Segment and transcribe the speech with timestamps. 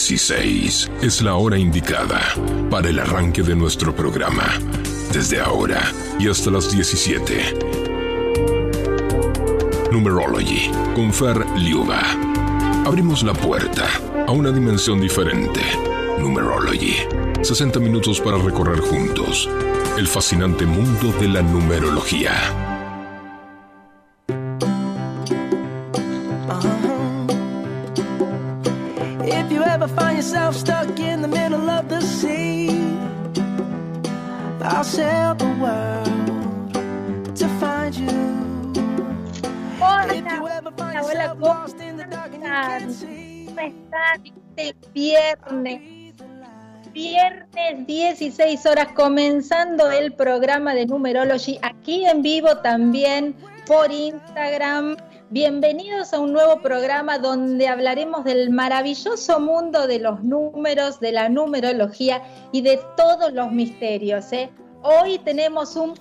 [0.00, 2.22] 16 es la hora indicada
[2.70, 4.44] para el arranque de nuestro programa.
[5.12, 7.58] Desde ahora y hasta las 17.
[9.92, 12.00] Numerology con Fer Liuba.
[12.86, 13.86] Abrimos la puerta
[14.26, 15.60] a una dimensión diferente.
[16.18, 16.94] Numerology.
[17.42, 19.50] 60 minutos para recorrer juntos
[19.98, 22.69] el fascinante mundo de la numerología.
[30.20, 32.68] Yourself stuck in the middle of the sea,
[34.60, 38.06] I'll sail the world to find you.
[39.80, 41.64] Hola, ¿cómo
[43.46, 44.22] ¿Cómo están?
[44.56, 46.14] Este viernes,
[46.92, 53.34] viernes 16 horas, comenzando el programa de Numerology, aquí en vivo también
[53.66, 54.98] por Instagram.
[55.32, 61.28] Bienvenidos a un nuevo programa donde hablaremos del maravilloso mundo de los números, de la
[61.28, 64.32] numerología y de todos los misterios.
[64.32, 64.50] ¿eh?
[64.82, 65.94] Hoy tenemos un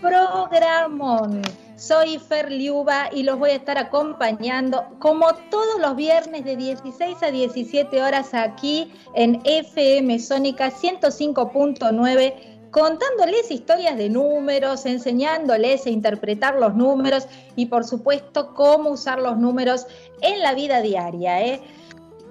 [0.00, 1.42] programón.
[1.74, 7.24] Soy Fer Liuba y los voy a estar acompañando como todos los viernes de 16
[7.24, 16.56] a 17 horas aquí en FM Sónica 105.9 contándoles historias de números, enseñándoles a interpretar
[16.56, 19.86] los números y por supuesto cómo usar los números
[20.20, 21.42] en la vida diaria.
[21.42, 21.62] ¿eh?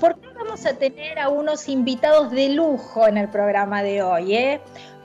[0.00, 4.36] Porque vamos a tener a unos invitados de lujo en el programa de hoy.
[4.36, 4.60] ¿eh?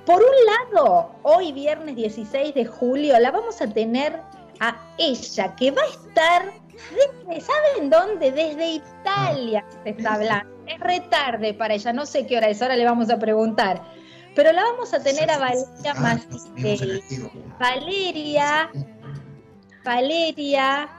[0.05, 4.19] Por un lado, hoy viernes 16 de julio, la vamos a tener
[4.59, 6.51] a ella, que va a estar,
[7.27, 8.31] desde, ¿saben dónde?
[8.31, 10.53] Desde Italia se está hablando.
[10.67, 13.81] Es retarde para ella, no sé qué hora es, ahora le vamos a preguntar.
[14.35, 17.03] Pero la vamos a tener a Valeria Mastinelli.
[17.59, 18.69] Valeria,
[19.83, 20.89] Valeria,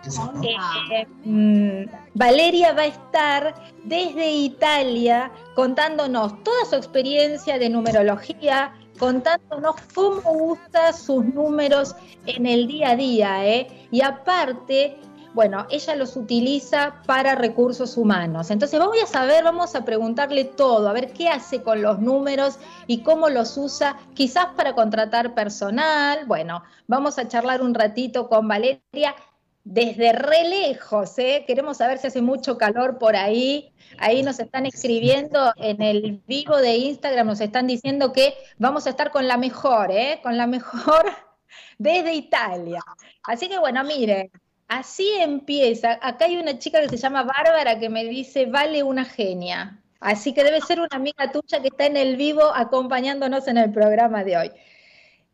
[0.43, 3.55] eh, mm, Valeria va a estar
[3.85, 11.95] desde Italia contándonos toda su experiencia de numerología, contándonos cómo usa sus números
[12.27, 13.87] en el día a día, ¿eh?
[13.91, 14.99] Y aparte,
[15.33, 18.51] bueno, ella los utiliza para recursos humanos.
[18.51, 22.59] Entonces vamos a saber, vamos a preguntarle todo, a ver qué hace con los números
[22.87, 26.27] y cómo los usa, quizás para contratar personal.
[26.27, 29.15] Bueno, vamos a charlar un ratito con Valeria
[29.63, 31.45] desde re lejos, ¿eh?
[31.47, 33.73] Queremos saber si hace mucho calor por ahí.
[33.99, 38.91] Ahí nos están escribiendo en el vivo de Instagram, nos están diciendo que vamos a
[38.91, 40.21] estar con la mejor, ¿eh?
[40.23, 41.05] Con la mejor
[41.79, 42.81] desde Italia.
[43.23, 44.31] Así que bueno, miren,
[44.71, 45.99] así empieza.
[46.01, 49.79] Acá hay una chica que se llama Bárbara que me dice, vale una genia.
[50.01, 53.73] Así que debe ser una amiga tuya que está en el vivo acompañándonos en el
[53.73, 54.53] programa de hoy.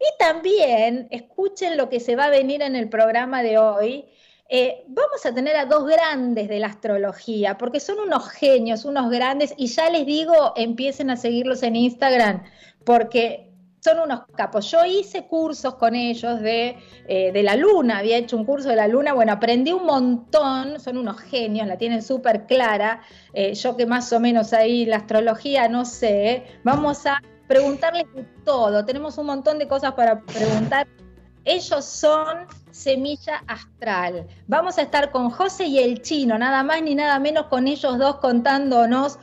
[0.01, 4.07] Y también escuchen lo que se va a venir en el programa de hoy.
[4.49, 9.11] Eh, vamos a tener a dos grandes de la astrología, porque son unos genios, unos
[9.11, 12.45] grandes, y ya les digo, empiecen a seguirlos en Instagram,
[12.85, 13.51] porque
[13.81, 14.71] son unos capos.
[14.71, 16.77] Yo hice cursos con ellos de,
[17.07, 20.81] eh, de la luna, había hecho un curso de la luna, bueno, aprendí un montón,
[20.81, 23.01] son unos genios, la tienen súper clara,
[23.33, 28.25] eh, yo que más o menos ahí la astrología no sé, vamos a preguntarles de
[28.45, 30.87] todo, tenemos un montón de cosas para preguntar.
[31.45, 34.27] Ellos son Semilla Astral.
[34.49, 37.99] Vamos a estar con José y el chino, nada más ni nada menos con ellos
[37.99, 39.21] dos contándonos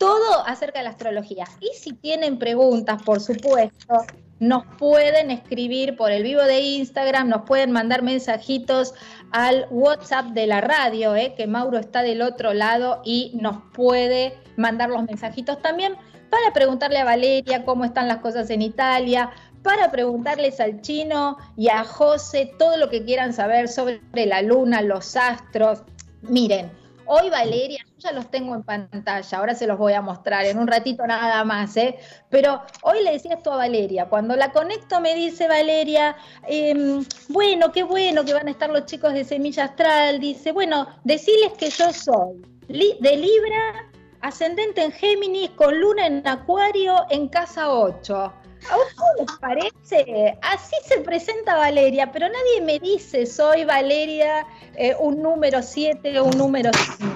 [0.00, 1.44] todo acerca de la astrología.
[1.60, 4.06] Y si tienen preguntas, por supuesto,
[4.38, 8.94] nos pueden escribir por el vivo de Instagram, nos pueden mandar mensajitos
[9.30, 11.34] al WhatsApp de la radio, ¿eh?
[11.36, 15.94] que Mauro está del otro lado y nos puede mandar los mensajitos también
[16.30, 19.30] para preguntarle a Valeria cómo están las cosas en Italia,
[19.62, 24.80] para preguntarles al chino y a José todo lo que quieran saber sobre la luna,
[24.80, 25.82] los astros.
[26.22, 26.79] Miren,
[27.12, 30.56] Hoy Valeria, yo ya los tengo en pantalla, ahora se los voy a mostrar en
[30.60, 31.98] un ratito nada más, ¿eh?
[32.28, 36.14] Pero hoy le decía esto a Valeria, cuando la conecto me dice Valeria,
[36.46, 40.86] em, bueno, qué bueno que van a estar los chicos de Semilla Astral, dice, bueno,
[41.02, 43.89] decirles que yo soy de Libra,
[44.20, 48.14] ascendente en Géminis, con luna en Acuario en casa 8.
[48.68, 50.38] ¿A ustedes les parece?
[50.42, 54.46] Así se presenta Valeria, pero nadie me dice soy Valeria
[54.76, 57.14] eh, un número 7 o un número 5.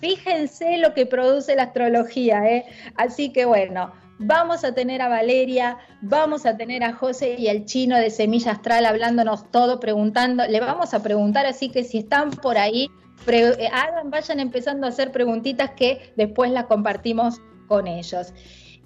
[0.00, 2.64] Fíjense lo que produce la astrología, ¿eh?
[2.96, 7.64] Así que bueno, vamos a tener a Valeria, vamos a tener a José y al
[7.64, 12.30] chino de Semilla Astral hablándonos todo, preguntando, le vamos a preguntar, así que si están
[12.30, 12.90] por ahí,
[13.26, 13.70] eh,
[14.04, 18.34] vayan empezando a hacer preguntitas que después las compartimos con ellos.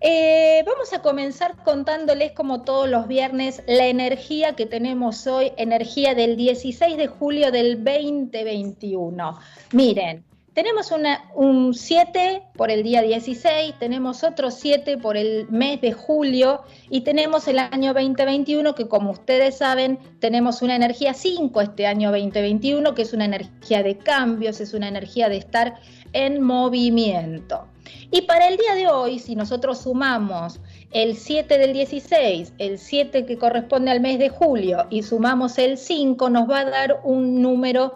[0.00, 6.14] Eh, vamos a comenzar contándoles como todos los viernes la energía que tenemos hoy, energía
[6.14, 9.38] del 16 de julio del 2021.
[9.72, 10.22] Miren,
[10.56, 10.90] tenemos
[11.34, 17.02] un 7 por el día 16, tenemos otro 7 por el mes de julio y
[17.02, 22.94] tenemos el año 2021 que como ustedes saben tenemos una energía 5 este año 2021
[22.94, 25.74] que es una energía de cambios, es una energía de estar
[26.14, 27.66] en movimiento.
[28.10, 30.58] Y para el día de hoy, si nosotros sumamos
[30.90, 35.76] el 7 del 16, el 7 que corresponde al mes de julio y sumamos el
[35.76, 37.92] 5, nos va a dar un número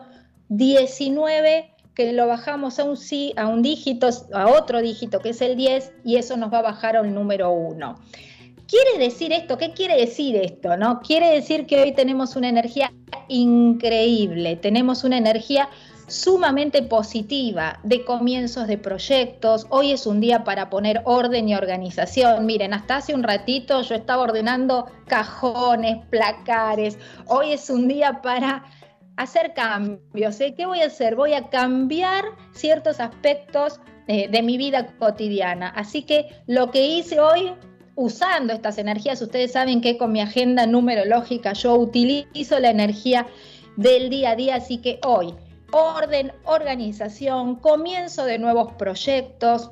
[0.50, 2.96] 19 que lo bajamos a un,
[3.36, 6.62] a un dígito, a otro dígito que es el 10 y eso nos va a
[6.62, 7.98] bajar al número 1.
[8.66, 10.76] Quiere decir esto, ¿qué quiere decir esto?
[10.76, 11.00] No?
[11.00, 12.92] Quiere decir que hoy tenemos una energía
[13.28, 15.68] increíble, tenemos una energía
[16.10, 19.66] sumamente positiva de comienzos de proyectos.
[19.70, 22.46] Hoy es un día para poner orden y organización.
[22.46, 26.98] Miren, hasta hace un ratito yo estaba ordenando cajones, placares.
[27.26, 28.64] Hoy es un día para
[29.20, 30.40] hacer cambios.
[30.40, 30.54] ¿eh?
[30.56, 31.14] ¿Qué voy a hacer?
[31.14, 35.68] Voy a cambiar ciertos aspectos eh, de mi vida cotidiana.
[35.68, 37.52] Así que lo que hice hoy
[37.96, 43.26] usando estas energías, ustedes saben que con mi agenda numerológica yo utilizo la energía
[43.76, 45.34] del día a día, así que hoy
[45.70, 49.70] orden, organización, comienzo de nuevos proyectos.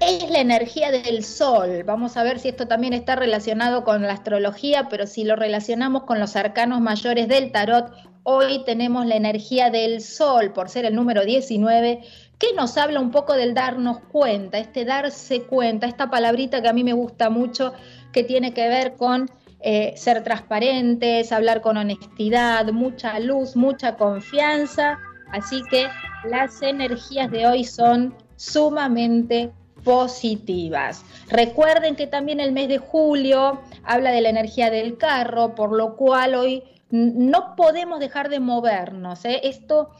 [0.00, 1.82] Es la energía del sol.
[1.84, 6.04] Vamos a ver si esto también está relacionado con la astrología, pero si lo relacionamos
[6.04, 7.92] con los arcanos mayores del tarot,
[8.28, 12.00] hoy tenemos la energía del sol, por ser el número 19,
[12.38, 16.72] que nos habla un poco del darnos cuenta, este darse cuenta, esta palabrita que a
[16.72, 17.72] mí me gusta mucho,
[18.12, 19.30] que tiene que ver con
[19.60, 24.98] eh, ser transparentes, hablar con honestidad, mucha luz, mucha confianza.
[25.30, 25.86] Así que
[26.28, 29.52] las energías de hoy son sumamente
[29.84, 31.04] positivas.
[31.28, 35.94] Recuerden que también el mes de julio habla de la energía del carro, por lo
[35.94, 39.24] cual hoy no podemos dejar de movernos.
[39.24, 39.40] ¿eh?
[39.44, 39.90] Esto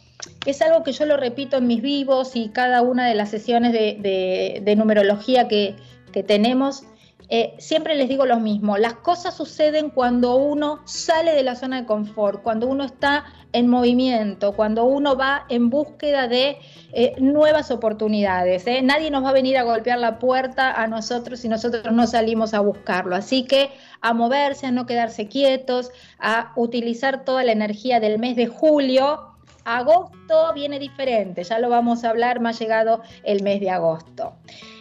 [0.45, 3.73] es algo que yo lo repito en mis vivos y cada una de las sesiones
[3.73, 5.75] de, numerología que,
[6.12, 6.85] que tenemos
[7.28, 11.80] eh, siempre les digo lo mismo, las cosas suceden cuando uno sale de la zona
[11.80, 16.59] de confort, cuando uno está en movimiento, cuando uno va en búsqueda de
[16.92, 18.66] eh, nuevas oportunidades.
[18.66, 18.80] ¿eh?
[18.83, 22.54] Nadie nos va a venir a golpear la puerta a nosotros si nosotros no salimos
[22.54, 23.16] a buscarlo.
[23.16, 23.71] Así que
[24.02, 29.36] a moverse, a no quedarse quietos, a utilizar toda la energía del mes de julio.
[29.66, 34.35] Agosto viene diferente, ya lo vamos a hablar más llegado el mes de agosto.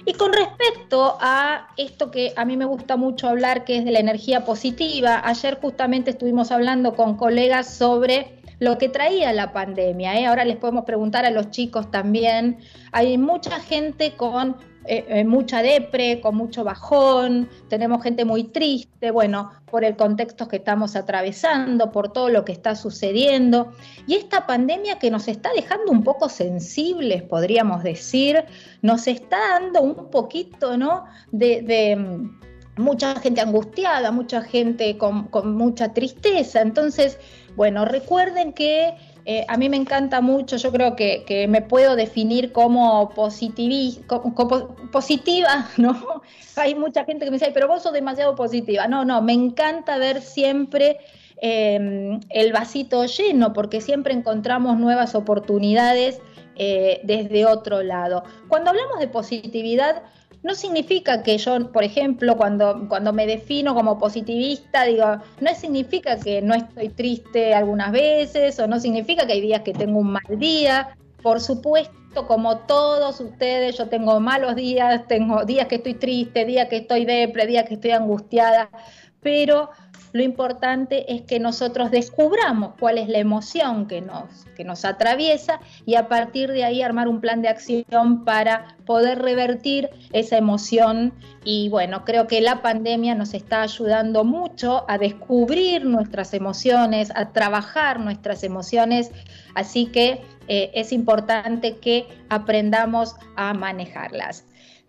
[0.06, 3.92] Y con respecto a esto que a mí me gusta mucho hablar, que es de
[3.92, 10.20] la energía positiva, ayer justamente estuvimos hablando con colegas sobre lo que traía la pandemia.
[10.20, 10.27] ¿eh?
[10.27, 12.60] Ahora les podemos preguntar a los chicos también.
[12.92, 14.56] Hay mucha gente con
[14.88, 20.48] eh, eh, mucha depre, con mucho bajón, tenemos gente muy triste, bueno, por el contexto
[20.48, 23.72] que estamos atravesando, por todo lo que está sucediendo.
[24.08, 28.46] Y esta pandemia que nos está dejando un poco sensibles, podríamos decir,
[28.82, 31.06] nos está dando un poquito, ¿no?
[31.32, 31.63] de
[32.77, 36.62] mucha gente angustiada, mucha gente con, mucha tristeza.
[36.62, 37.18] Entonces,
[37.56, 38.96] bueno, recuerden que
[39.27, 43.10] eh, a mí me encanta mucho, yo creo que, me puedo definir como,
[44.91, 46.22] positiva, ¿no?
[46.55, 48.88] Hay mucha gente que me dice, pero vos sos demasiado positiva.
[48.88, 51.00] No, no, me encanta ver siempre
[51.38, 56.22] em, el vasito lleno, porque siempre encontramos nuevas oportunidades
[56.55, 58.24] eh, desde otro lado.
[58.48, 60.03] Cuando hablamos de positividad,
[60.46, 66.20] no significa que yo, por ejemplo, cuando, cuando me defino como positivista, digo, no significa
[66.20, 70.12] que no estoy triste algunas veces o no significa que hay días que tengo un
[70.12, 70.96] mal día.
[71.24, 76.68] Por supuesto, como todos ustedes, yo tengo malos días, tengo días que estoy triste, días
[76.70, 78.70] que estoy depre, días que estoy angustiada,
[79.22, 79.72] pero
[80.16, 85.60] lo importante es que nosotros descubramos cuál es la emoción que nos, que nos atraviesa
[85.86, 91.12] y a partir de ahí armar un plan de acción para poder revertir esa emoción.
[91.44, 97.34] Y bueno, creo que la pandemia nos está ayudando mucho a descubrir nuestras emociones, a
[97.34, 99.12] trabajar nuestras emociones.
[99.54, 104.46] Así que eh, es importante que aprendamos a manejarlas.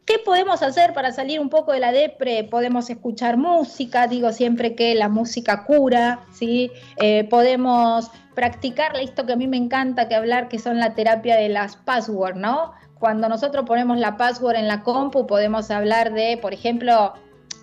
[0.07, 2.45] ¿Qué podemos hacer para salir un poco de la depre?
[2.45, 6.71] Podemos escuchar música, digo siempre que la música cura, ¿sí?
[6.99, 11.35] Eh, podemos practicar esto que a mí me encanta que hablar, que son la terapia
[11.35, 12.71] de las passwords, ¿no?
[13.01, 17.15] Cuando nosotros ponemos la password en la compu, podemos hablar de, por ejemplo,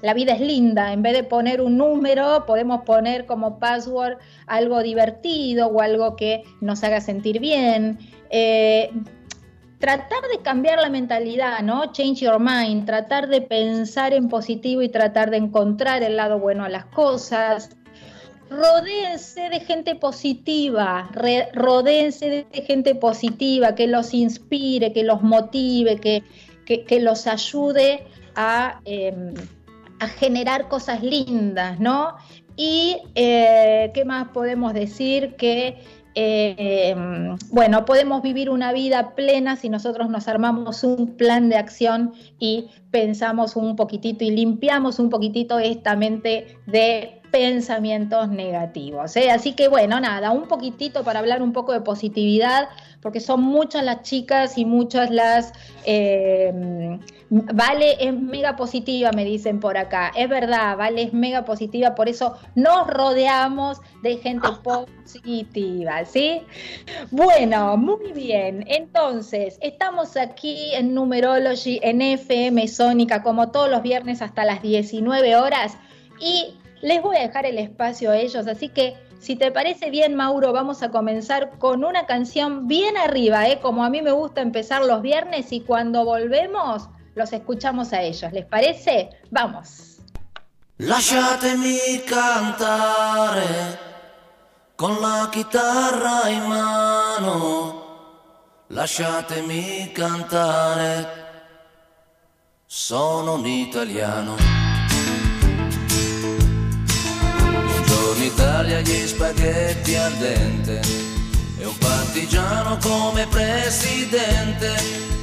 [0.01, 4.83] la vida es linda, en vez de poner un número, podemos poner como password algo
[4.83, 7.99] divertido o algo que nos haga sentir bien.
[8.29, 8.91] Eh,
[9.83, 11.91] tratar de cambiar la mentalidad, ¿no?
[11.91, 16.63] Change your mind, tratar de pensar en positivo y tratar de encontrar el lado bueno
[16.63, 17.69] a las cosas.
[18.49, 21.11] Rodéense de gente positiva,
[21.53, 26.23] rodéense de gente positiva que los inspire, que los motive, que,
[26.65, 29.33] que, los ayude a, em,
[29.99, 32.15] a, generar cosas lindas, ¿no?
[32.55, 35.35] Y, eh, ¿qué más podemos decir?
[35.35, 35.83] Que
[36.15, 36.95] eh,
[37.49, 42.69] bueno, podemos vivir una vida plena si nosotros nos armamos un plan de acción y
[42.91, 49.15] pensamos un poquitito y limpiamos un poquitito esta mente de pensamientos negativos.
[49.15, 49.31] ¿eh?
[49.31, 52.69] Así que bueno, nada, un poquitito para hablar un poco de positividad,
[53.01, 55.51] porque son muchas las chicas y muchas las...
[55.85, 56.99] Eh,
[57.33, 60.11] vale es mega positiva, me dicen por acá.
[60.15, 66.43] Es verdad, Vale es mega positiva, por eso nos rodeamos de gente positiva, ¿sí?
[67.09, 68.63] Bueno, muy bien.
[68.67, 75.35] Entonces, estamos aquí en Numerology, en FM Sónica, como todos los viernes hasta las 19
[75.35, 75.77] horas.
[76.19, 80.15] Y les voy a dejar el espacio a ellos, así que si te parece bien,
[80.15, 83.59] Mauro, vamos a comenzar con una canción bien arriba, ¿eh?
[83.61, 88.31] como a mí me gusta empezar los viernes y cuando volvemos los escuchamos a ellos.
[88.31, 89.09] ¿Les parece?
[89.31, 89.97] Vamos.
[90.77, 93.79] Lasciatemi cantare
[94.75, 101.07] con la chitarra in mano, lasciatemi cantare,
[102.65, 104.35] sono un italiano.
[108.15, 110.81] in Italia gli spaghetti al dente
[111.57, 115.22] e un partigiano come presidente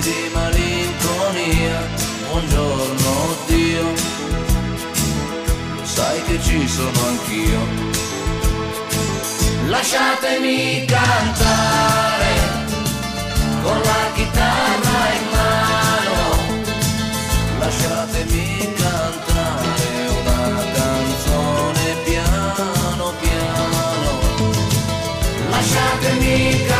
[0.00, 1.78] di malinconia.
[2.30, 3.82] Buongiorno Dio,
[5.76, 7.60] lo sai che ci sono anch'io.
[9.66, 12.34] Lasciatemi cantare
[13.62, 16.18] con la chitarra in mano,
[17.58, 23.70] lasciatemi cantare una canzone piano piano
[25.50, 26.79] lasciatemi cantare,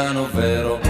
[0.00, 0.89] italiano vero.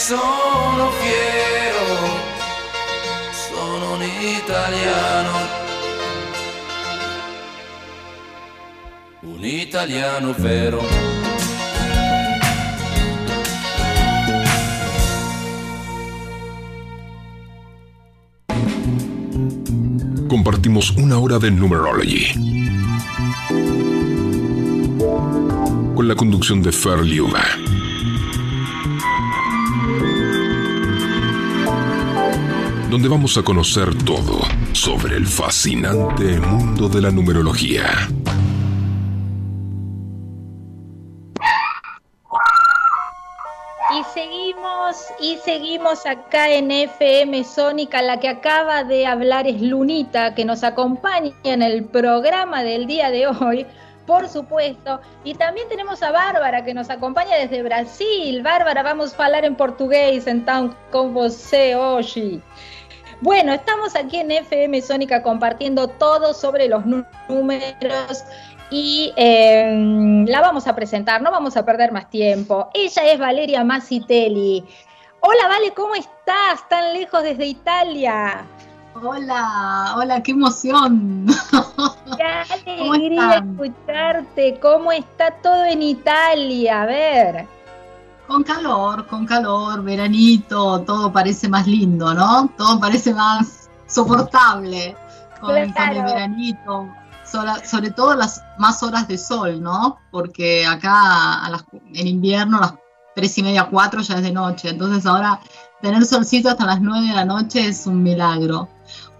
[0.00, 1.86] Sono fiero.
[3.48, 5.58] Sono un italiano.
[9.22, 10.80] un italiano vero.
[20.28, 22.34] Compartimos una hora de Numerology.
[25.94, 27.69] Con la conducción de Fer Liuba.
[32.90, 34.40] Donde vamos a conocer todo
[34.72, 37.84] sobre el fascinante mundo de la numerología.
[43.92, 48.02] Y seguimos, y seguimos acá en FM Sónica.
[48.02, 53.12] La que acaba de hablar es Lunita, que nos acompaña en el programa del día
[53.12, 53.66] de hoy,
[54.04, 55.00] por supuesto.
[55.22, 58.42] Y también tenemos a Bárbara, que nos acompaña desde Brasil.
[58.42, 62.40] Bárbara, vamos a hablar en portugués, então, con você hoje.
[63.20, 68.24] Bueno, estamos aquí en FM Sónica compartiendo todo sobre los nú- números
[68.70, 72.70] y eh, la vamos a presentar, no vamos a perder más tiempo.
[72.72, 74.64] Ella es Valeria Massitelli.
[75.20, 76.66] Hola, Vale, ¿cómo estás?
[76.70, 78.42] Tan lejos desde Italia.
[79.02, 81.26] Hola, hola, qué emoción.
[82.16, 84.58] Qué ¿Cómo alegría escucharte.
[84.60, 86.82] ¿Cómo está todo en Italia?
[86.82, 87.46] A ver.
[88.30, 92.48] Con calor, con calor, veranito, todo parece más lindo, ¿no?
[92.56, 94.96] Todo parece más soportable
[95.40, 96.86] con, el veranito.
[97.24, 99.98] Sobre todo las más horas de sol, ¿no?
[100.12, 102.74] Porque acá a las- en invierno a las
[103.16, 104.68] tres y media, cuatro ya es de noche.
[104.68, 105.40] Entonces ahora
[105.82, 108.68] tener solcito hasta las nueve de la noche es un milagro.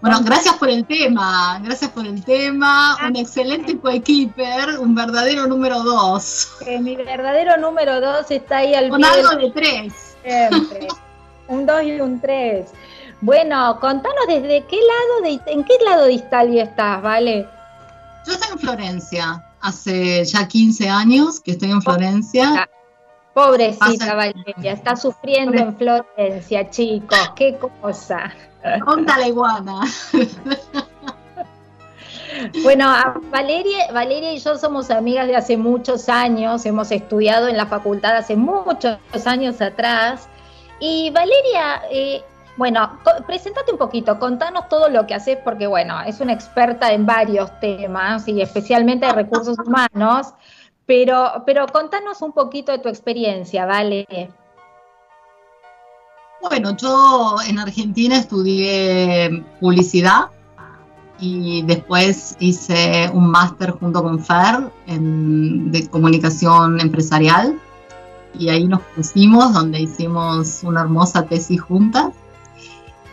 [0.01, 2.97] Bueno, gracias por el tema, gracias por el tema.
[3.07, 6.53] Un excelente coequiper, un verdadero número dos.
[6.63, 9.93] Que mi verdadero número dos está ahí al Con algo de tres.
[10.23, 10.87] Siempre.
[11.47, 12.69] un 2 y un 3.
[13.21, 17.47] Bueno, contanos desde qué lado de en qué lado de Italia estás, ¿vale?
[18.25, 22.69] Yo estoy en Florencia, hace ya 15 años que estoy en Florencia.
[23.33, 28.33] Pobrecita Valeria, está sufriendo en Florencia, chicos, qué cosa.
[28.83, 29.81] Conta la iguana.
[32.63, 37.57] Bueno, a Valeria, Valeria y yo somos amigas de hace muchos años, hemos estudiado en
[37.57, 40.27] la facultad hace muchos años atrás.
[40.79, 42.23] Y Valeria, eh,
[42.57, 47.05] bueno, presentate un poquito, contanos todo lo que haces, porque bueno, es una experta en
[47.05, 50.33] varios temas y especialmente de recursos humanos,
[50.85, 54.05] pero, pero contanos un poquito de tu experiencia, ¿vale?
[56.41, 60.29] Bueno, yo en Argentina estudié publicidad
[61.19, 67.59] y después hice un máster junto con Fer en, de comunicación empresarial.
[68.37, 72.07] Y ahí nos pusimos donde hicimos una hermosa tesis juntas.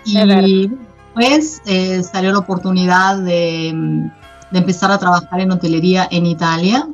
[0.07, 4.11] Y después eh, salió la oportunidad de,
[4.51, 6.89] de empezar a trabajar en hotelería en Italia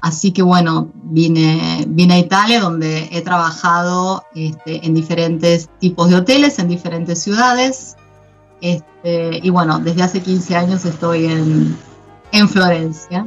[0.00, 6.16] Así que bueno, vine, vine a Italia donde he trabajado este, en diferentes tipos de
[6.16, 7.96] hoteles, en diferentes ciudades.
[8.60, 11.76] Este, y bueno, desde hace 15 años estoy en,
[12.32, 13.26] en Florencia.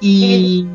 [0.00, 0.66] Y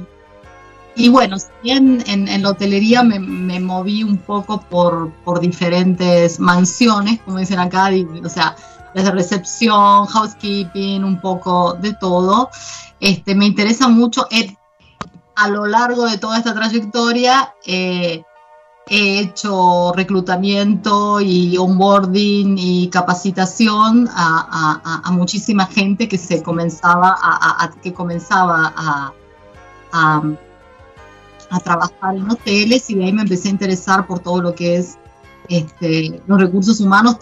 [0.98, 7.20] y bueno, en, en, la hotelería me, me, moví un poco por, por diferentes mansiones,
[7.22, 7.90] como dicen acá,
[8.24, 8.56] o sea,
[8.94, 12.50] desde recepción, housekeeping, un poco de todo.
[13.02, 14.26] Este, me interesa mucho,
[15.36, 18.24] a lo largo de toda esta trayectoria, eh,
[18.88, 27.72] he hecho reclutamiento y onboarding y capacitación a, a, muchísima gente que se comenzaba a,
[27.82, 29.14] que comenzaba a,
[29.92, 34.76] a, trabajar en hoteles y de ahí me empecé a interesar por todo lo que
[34.76, 34.98] es
[35.50, 37.18] este, los recursos humanos.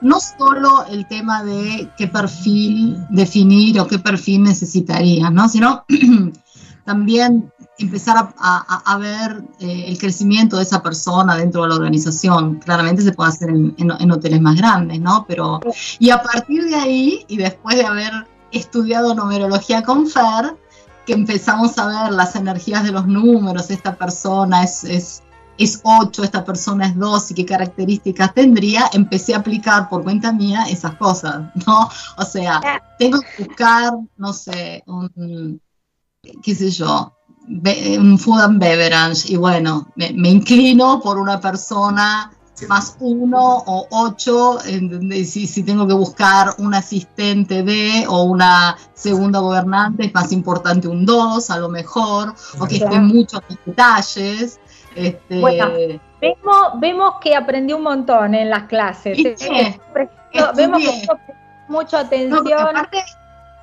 [0.00, 5.48] No solo el tema de qué perfil definir o qué perfil necesitaría, ¿no?
[5.48, 5.84] sino
[6.88, 12.60] también empezar a, ver eh, el crecimiento de esa persona dentro de la organización.
[12.60, 15.26] Claramente se puede hacer en, hoteles más grandes, ¿no?
[15.28, 15.60] Pero,
[15.98, 20.56] y a partir de ahí, y después de haber estudiado numerología con Fer,
[21.04, 25.22] que empezamos a ver las energías de los números, esta persona es, es,
[25.58, 30.32] es 8, esta persona es 2 y qué características tendría, empecé a aplicar por cuenta
[30.32, 31.90] mía esas cosas, ¿no?
[32.16, 32.62] O sea,
[32.98, 35.60] tengo que buscar, no sé, un,
[36.42, 37.12] qué sé yo,
[37.98, 42.30] un food and beverage y bueno, me, inclino por una persona
[42.68, 49.38] más uno o ocho, si, si tengo que buscar un asistente de o una segunda
[49.38, 54.58] gobernante, es más importante un dos a lo mejor, o que esté muchos detalles.
[54.96, 55.40] Este,
[56.20, 59.16] vemos, vemos que aprendí un montón en las clases.
[60.56, 61.06] Vemos que
[61.68, 62.42] mucho atención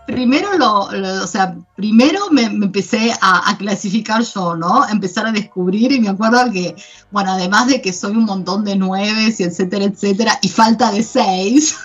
[0.05, 0.81] primero lo,
[1.23, 4.87] o sea, primero me, empecé a, clasificar yo, ¿no?
[4.87, 6.75] Empezar a descubrir y me acuerdo que,
[7.11, 11.03] bueno, además de que soy un montón de nueves y etcétera, etcétera, y falta de
[11.03, 11.77] seis,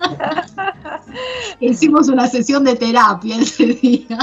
[1.60, 4.18] hicimos una sesión de terapia ese día.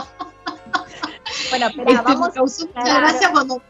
[1.50, 3.32] Bueno, pero este, vamos a...
[3.32, 3.62] cuando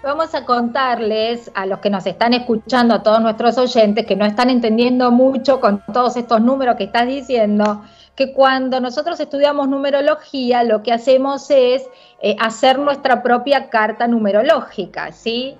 [0.00, 4.24] Vamos a contarles a los que nos están escuchando, a todos nuestros oyentes que no
[4.24, 7.82] están entendiendo mucho con todos estos números que estás diciendo,
[8.18, 11.88] que cuando nosotros estudiamos numerología, lo que hacemos es
[12.20, 15.56] eh, hacer nuestra propia carta numerológica, ¿sí?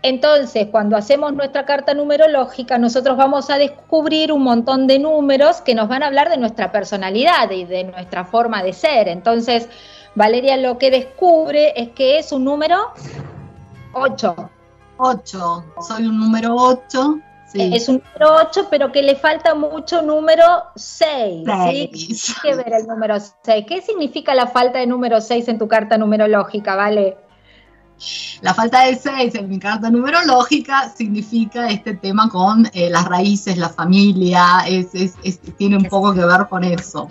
[0.00, 5.74] Entonces, cuando hacemos nuestra carta numerológica, nosotros vamos a descubrir un montón de números que
[5.74, 9.06] nos van a hablar de nuestra personalidad y de nuestra forma de ser.
[9.08, 9.68] Entonces,
[10.14, 12.78] Valeria lo que descubre es que es un número
[13.92, 14.34] 8.
[14.96, 17.20] 8, soy un número 8
[17.54, 20.44] es un número 8, pero que le falta mucho número
[20.76, 21.48] 6.
[21.70, 22.34] ¿sí?
[22.42, 23.64] que ver el número 6.
[23.66, 27.16] ¿Qué significa la falta de número 6 en tu carta numerológica, Vale?
[28.40, 33.58] La falta de 6 en mi carta numerológica significa este tema con eh, las raíces,
[33.58, 34.64] la familia,
[35.58, 37.08] tiene un poco que ver con eso.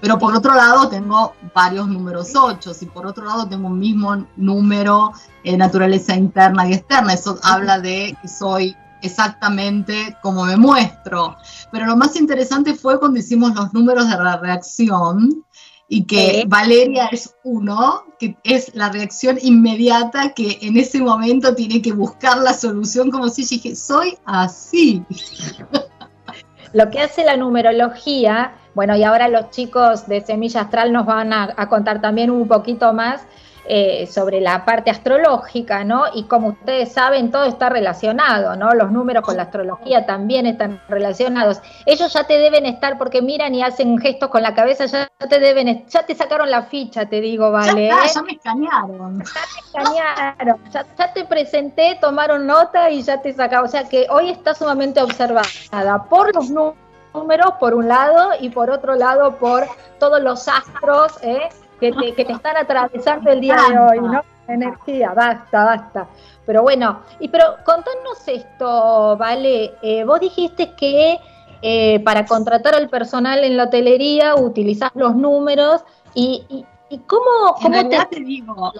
[0.00, 4.26] Pero por otro lado tengo varios números 8 y por otro lado tengo un mismo
[4.36, 5.12] número
[5.44, 7.14] de naturaleza interna y externa.
[7.14, 11.36] Eso habla de que soy exactamente como me muestro.
[11.70, 15.44] Pero lo más interesante fue cuando hicimos los números de la reacción
[15.88, 21.82] y que Valeria es uno, que es la reacción inmediata que en ese momento tiene
[21.82, 25.04] que buscar la solución como si dije, soy así.
[26.72, 31.32] Lo que hace la numerología, bueno, y ahora los chicos de Semilla Astral nos van
[31.32, 33.20] a contar también un poquito más,
[33.66, 36.04] eh, sobre la parte astrológica, ¿no?
[36.14, 38.74] Y como ustedes saben, todo está relacionado, ¿no?
[38.74, 41.62] Los números con la astrología también están relacionados.
[41.86, 45.38] Ellos ya te deben estar, porque miran y hacen gestos con la cabeza, ya te
[45.38, 47.86] deben, ya te sacaron la ficha, te digo, ¿vale?
[47.86, 49.18] Ya, ya me escanearon.
[49.18, 53.64] Ya te escanearon, ya, te presenté, tomaron nota y ya te sacaron.
[53.64, 58.68] O sea que hoy está sumamente observada por los números, por un lado, y por
[58.68, 59.66] otro lado, por
[59.98, 61.48] todos los astros, ¿eh?
[61.92, 64.22] Que te, están atravesando el día de hoy, ¿no?
[64.46, 66.06] Energía, basta, basta.
[66.46, 69.74] Pero bueno, y pero contanos esto, ¿vale?
[69.82, 71.18] Eh, vos dijiste que
[71.62, 75.82] eh, para contratar al personal en la hotelería utilizás los números
[76.14, 76.44] y,
[76.90, 78.20] y, cómo, cómo te...
[78.20, 78.72] digo,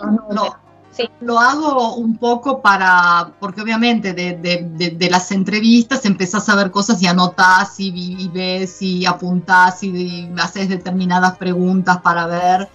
[1.20, 6.70] lo hago un poco para, porque obviamente de, de, de, las entrevistas empezás a ver
[6.70, 7.88] cosas y anotás y,
[8.18, 12.68] y ves y apuntás y, y haces determinadas preguntas para ver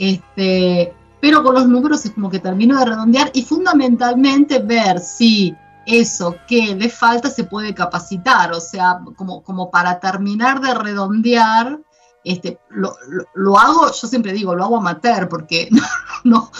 [0.00, 5.54] este, pero con los números es como que termino de redondear y fundamentalmente ver si
[5.86, 11.78] eso que le falta se puede capacitar, o sea, como, como para terminar de redondear,
[12.24, 12.94] este, lo,
[13.34, 15.82] lo, hago, yo siempre digo, lo hago amateur porque no,
[16.24, 16.50] no,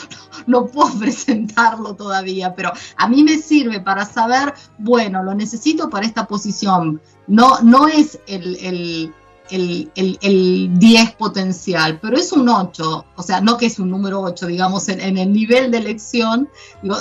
[0.47, 6.07] no, puedo presentarlo todavía, pero a mí me sirve para saber, bueno, lo necesito para
[6.07, 7.01] esta posición.
[7.27, 9.15] No, no es el, el,
[9.51, 14.47] el, 10 potencial, pero es un 8, o sea, no que es un número 8,
[14.47, 16.49] digamos, en, el nivel de elección,
[16.83, 16.97] digo,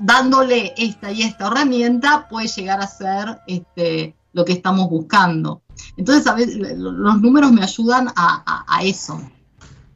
[0.00, 5.62] dándole esta y esta herramienta puede llegar a ser este, lo que estamos buscando.
[5.96, 9.20] Entonces, a veces, los números me ayudan a, a eso.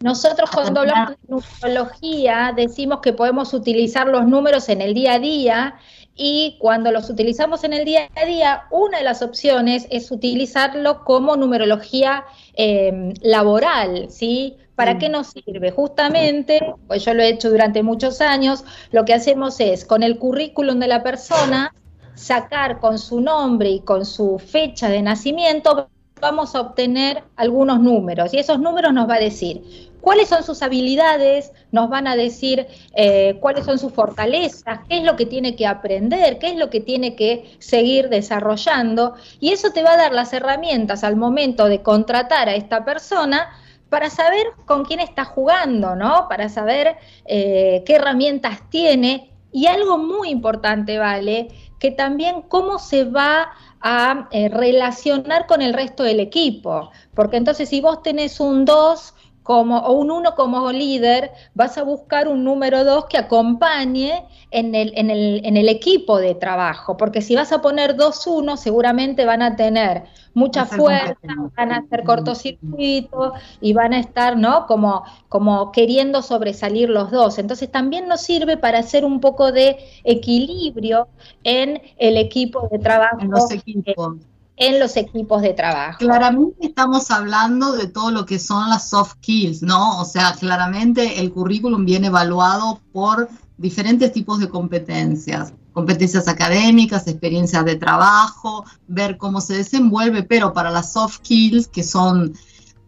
[0.01, 5.19] Nosotros cuando hablamos de numerología decimos que podemos utilizar los números en el día a
[5.19, 5.75] día
[6.17, 11.05] y cuando los utilizamos en el día a día, una de las opciones es utilizarlo
[11.05, 12.25] como numerología
[12.55, 14.57] em, laboral, ¿sí?
[14.75, 15.71] ¿Para qué nos sirve?
[15.71, 20.19] Justamente, pues yo lo he hecho durante muchos años, lo que hacemos es con el
[20.19, 21.75] currículum de la persona
[22.15, 25.89] sacar con su nombre y con su fecha de nacimiento
[26.21, 30.63] vamos a obtener algunos números y esos números nos va a decir cuáles son sus
[30.63, 35.57] habilidades, nos van a decir eh, cuáles son sus fortalezas, qué es lo que tiene
[35.57, 39.97] que aprender, qué es lo que tiene que seguir desarrollando y eso te va a
[39.97, 43.49] dar las herramientas al momento de contratar a esta persona
[43.89, 46.29] para saber con quién está jugando, ¿no?
[46.29, 51.49] Para saber eh, qué herramientas tiene y algo muy importante, ¿vale?
[51.81, 56.93] Que también cómo se va a eh, relacionar con el resto del equipo.
[57.13, 59.15] Porque entonces si vos tenés un 2
[59.47, 64.75] como, o un 1 como líder, vas a buscar un número 2 que acompañe en
[64.75, 66.97] el, en, el, en el equipo de trabajo.
[66.97, 70.03] Porque si vas a poner dos 1, seguramente van a tener
[70.35, 71.17] mucha fuerza,
[71.57, 74.67] van a hacer cortocircuito y van a estar, ¿no?
[74.67, 77.39] Como, como queriendo sobresalir los dos.
[77.39, 81.07] Entonces también nos sirve para hacer un poco de equilibrio
[81.45, 83.19] en el equipo de trabajo.
[83.21, 84.17] En los equipos.
[84.57, 85.99] En los equipos de trabajo.
[85.99, 90.01] Claramente estamos hablando de todo lo que son las soft skills, ¿no?
[90.01, 97.63] O sea, claramente el currículum viene evaluado por diferentes tipos de competencias competencias académicas, experiencias
[97.67, 102.33] de trabajo, ver cómo se desenvuelve, pero para las soft skills, que son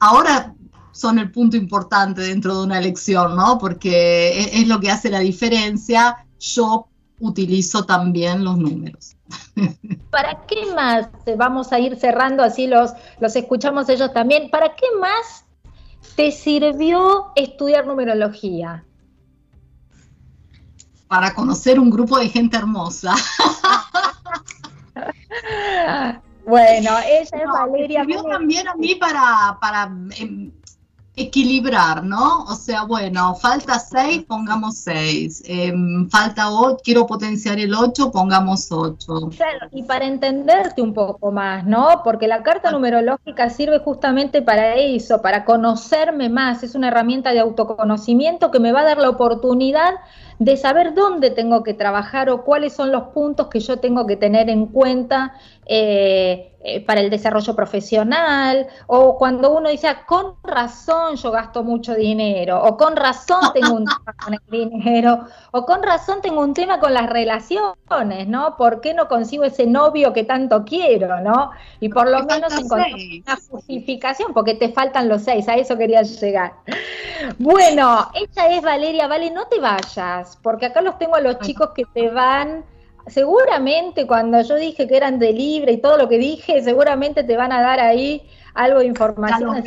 [0.00, 0.54] ahora
[0.98, 3.58] son el punto importante dentro de una elección, ¿no?
[3.58, 6.26] Porque es, lo que hace la diferencia.
[6.40, 6.88] Yo
[7.20, 9.17] utilizo también los números.
[10.10, 11.08] ¿Para qué más?
[11.36, 14.50] Vamos a ir cerrando así los, los escuchamos ellos también.
[14.50, 15.44] ¿Para qué más
[16.16, 18.84] te sirvió estudiar numerología?
[21.08, 23.14] para conocer un grupo de gente hermosa.
[26.46, 28.04] bueno, ella es Valeria.
[28.06, 30.52] Yo también a mí para, para em,
[31.18, 32.44] equilibrar, ¿no?
[32.44, 35.42] O sea, bueno, falta seis, pongamos seis.
[35.46, 39.30] Em, falta ocho, quiero potenciar el ocho, pongamos ocho.
[39.36, 42.02] Claro, y para entenderte un poco más, ¿no?
[42.04, 46.62] Porque la carta numerológica sirve justamente para eso, para conocerme más.
[46.62, 49.94] Es una herramienta de autoconocimiento que me va a dar la oportunidad
[50.38, 54.16] de saber dónde tengo que trabajar o cuáles son los puntos que yo tengo que
[54.16, 55.34] tener en cuenta
[55.66, 61.62] eh, eh, para el desarrollo profesional, o cuando uno dice, ah, con razón yo gasto
[61.62, 65.20] mucho dinero, o con razón tengo un tema con el dinero,
[65.52, 68.56] o con razón tengo un tema con las relaciones, ¿no?
[68.56, 71.52] ¿Por qué no consigo ese novio que tanto quiero, ¿no?
[71.78, 76.02] Y por lo menos encontrar una justificación, porque te faltan los seis, a eso quería
[76.02, 76.54] llegar.
[77.38, 81.70] Bueno, ella es Valeria, vale, no te vayas, porque acá los tengo a los chicos
[81.74, 82.64] que te van
[83.08, 87.36] seguramente cuando yo dije que eran de libre y todo lo que dije, seguramente te
[87.36, 89.62] van a dar ahí algo de información.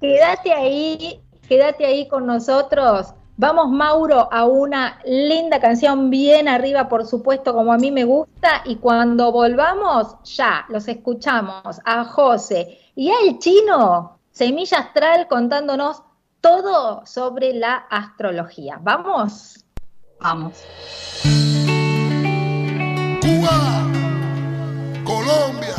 [0.00, 3.14] quédate ahí, quédate ahí con nosotros.
[3.36, 8.62] Vamos, Mauro, a una linda canción bien arriba, por supuesto, como a mí me gusta.
[8.64, 16.02] Y cuando volvamos, ya los escuchamos a José y al chino, Semilla Astral, contándonos
[16.44, 18.78] todo sobre la astrología.
[18.82, 19.64] ¿Vamos?
[20.20, 20.62] Vamos.
[23.22, 23.82] Cuba,
[25.04, 25.74] Colombia,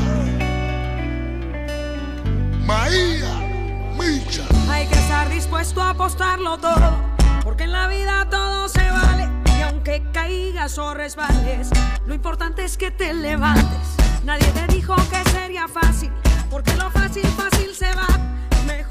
[2.65, 4.43] Maía, Micha.
[4.67, 6.95] Hay que estar dispuesto a apostarlo todo,
[7.43, 9.29] porque en la vida todo se vale.
[9.59, 11.69] Y aunque caigas o resbales,
[12.07, 13.95] lo importante es que te levantes.
[14.23, 16.11] Nadie te dijo que sería fácil,
[16.49, 18.07] porque lo fácil, fácil se va.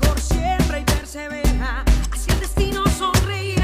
[0.04, 3.63] Mejor siempre y persevera, así el destino sonreirá.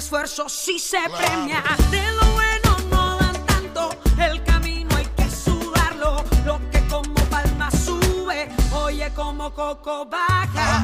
[0.00, 1.14] esfuerzo sí se claro.
[1.18, 1.62] premia.
[1.90, 6.24] De lo bueno no dan tanto, el camino hay que sudarlo.
[6.46, 10.48] Lo que como palma sube, oye como coco baja.
[10.56, 10.82] Ah.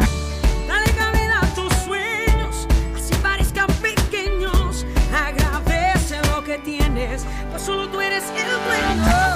[0.68, 4.84] Dale cabida a tus sueños, así parezcan pequeños.
[5.14, 9.35] Agradece lo que tienes, pues solo tú eres el dueño.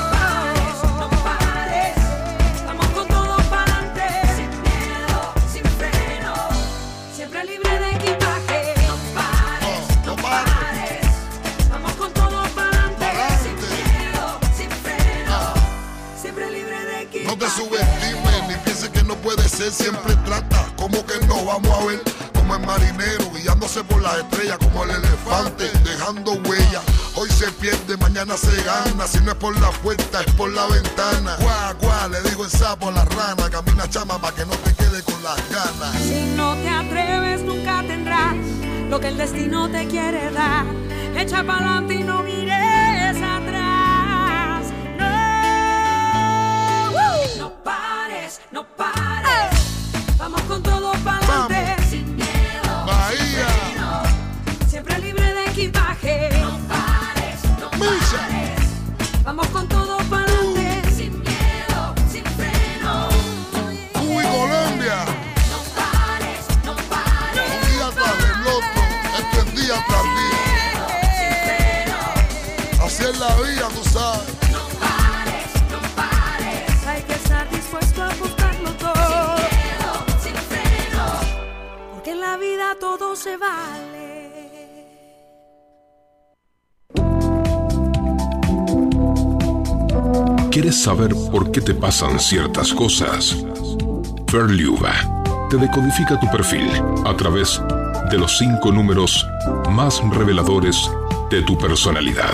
[19.71, 22.03] Siempre trata como que no vamos a ver
[22.35, 26.83] como el marinero guiándose por las estrellas como el elefante dejando huella.
[27.15, 30.67] Hoy se pierde, mañana se gana, si no es por la puerta es por la
[30.67, 31.37] ventana.
[31.81, 35.03] Guau, le digo el sapo a la rana, camina chama para que no te quede
[35.03, 35.97] con las ganas.
[36.03, 38.35] Si no te atreves, nunca tendrás
[38.89, 40.65] lo que el destino te quiere dar.
[41.17, 42.70] Echa pa'lante y no mires
[83.23, 84.01] se vale.
[90.51, 93.37] ¿Quieres saber por qué te pasan ciertas cosas?
[94.27, 94.93] Ferliuba
[95.51, 96.71] te decodifica tu perfil
[97.05, 97.61] a través
[98.11, 99.27] de los cinco números
[99.71, 100.91] más reveladores
[101.29, 102.33] de tu personalidad.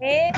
[0.00, 0.30] ¿Eh?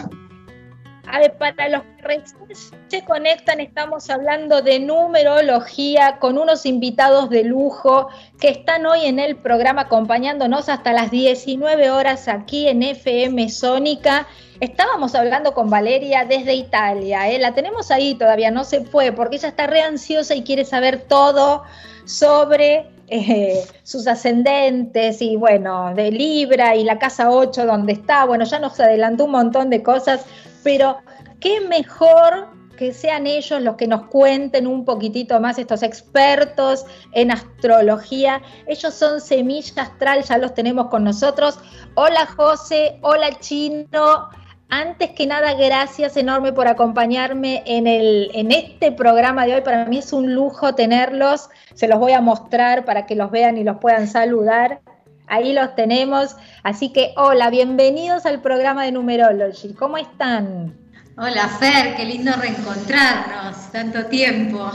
[1.09, 7.31] A ver, para los que recién se conectan, estamos hablando de numerología con unos invitados
[7.31, 8.09] de lujo
[8.41, 14.27] que están hoy en el programa acompañándonos hasta las 19 horas aquí en FM Sónica.
[14.59, 17.39] Estábamos hablando con Valeria desde Italia, ¿eh?
[17.39, 21.03] la tenemos ahí todavía, no se fue, porque ella está re ansiosa y quiere saber
[21.03, 21.63] todo
[22.05, 28.45] sobre eh, sus ascendentes y bueno, de Libra y la casa 8 donde está, bueno,
[28.45, 30.25] ya nos adelantó un montón de cosas,
[30.63, 30.99] pero
[31.41, 37.31] qué mejor que sean ellos los que nos cuenten un poquitito más, estos expertos en
[37.31, 38.43] astrología.
[38.67, 41.59] Ellos son Semilla Astral, ya los tenemos con nosotros.
[41.95, 44.29] Hola José, hola Chino.
[44.69, 49.61] Antes que nada, gracias enorme por acompañarme en, el, en este programa de hoy.
[49.61, 51.49] Para mí es un lujo tenerlos.
[51.75, 54.81] Se los voy a mostrar para que los vean y los puedan saludar.
[55.29, 56.37] Ahí los tenemos.
[56.65, 59.73] Así que, hola, bienvenidos al programa de Numerology.
[59.75, 60.75] ¿Cómo están?
[61.17, 64.71] Hola Fer, qué lindo reencontrarnos, tanto tiempo.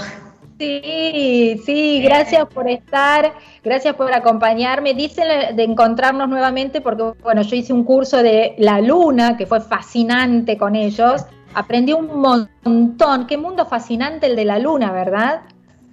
[0.62, 4.94] Sí, sí, gracias por estar, gracias por acompañarme.
[4.94, 9.60] Dicen de encontrarnos nuevamente porque, bueno, yo hice un curso de la luna que fue
[9.60, 11.26] fascinante con ellos.
[11.56, 13.26] Aprendí un montón.
[13.26, 15.42] Qué mundo fascinante el de la luna, ¿verdad?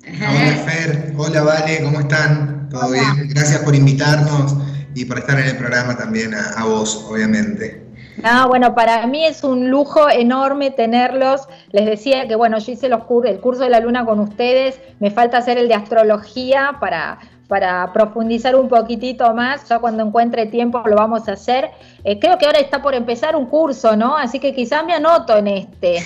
[0.07, 2.69] Hola Fer, hola Vale, ¿cómo están?
[2.69, 3.27] ¿Todo bien?
[3.31, 4.55] Gracias por invitarnos
[4.95, 7.88] y por estar en el programa también a, a vos, obviamente.
[8.23, 11.43] No, bueno, para mí es un lujo enorme tenerlos.
[11.71, 14.81] Les decía que, bueno, yo hice los cur el curso de la luna con ustedes.
[14.99, 19.69] Me falta hacer el de astrología para, para profundizar un poquitito más.
[19.69, 21.71] Ya cuando encuentre tiempo lo vamos a hacer.
[22.05, 24.17] Eh, creo que ahora está por empezar un curso, ¿no?
[24.17, 26.03] Así que quizás me anoto en este.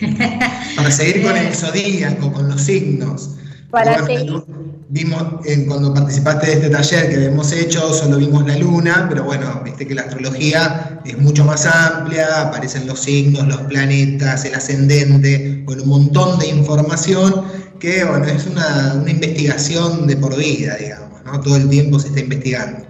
[0.76, 3.36] Para seguir con el zodíaco, con los signos.
[3.70, 4.42] Para Bueno, seguir.
[4.88, 5.22] Vimos,
[5.66, 9.86] cuando participaste de este taller que hemos hecho, solo vimos la luna, pero bueno, viste
[9.86, 15.80] que la astrología es mucho más amplia, aparecen los signos, los planetas, el ascendente, con
[15.80, 17.44] un montón de información
[17.80, 21.40] que, bueno, es una, una investigación de por vida, digamos, ¿no?
[21.40, 22.86] Todo el tiempo se está investigando.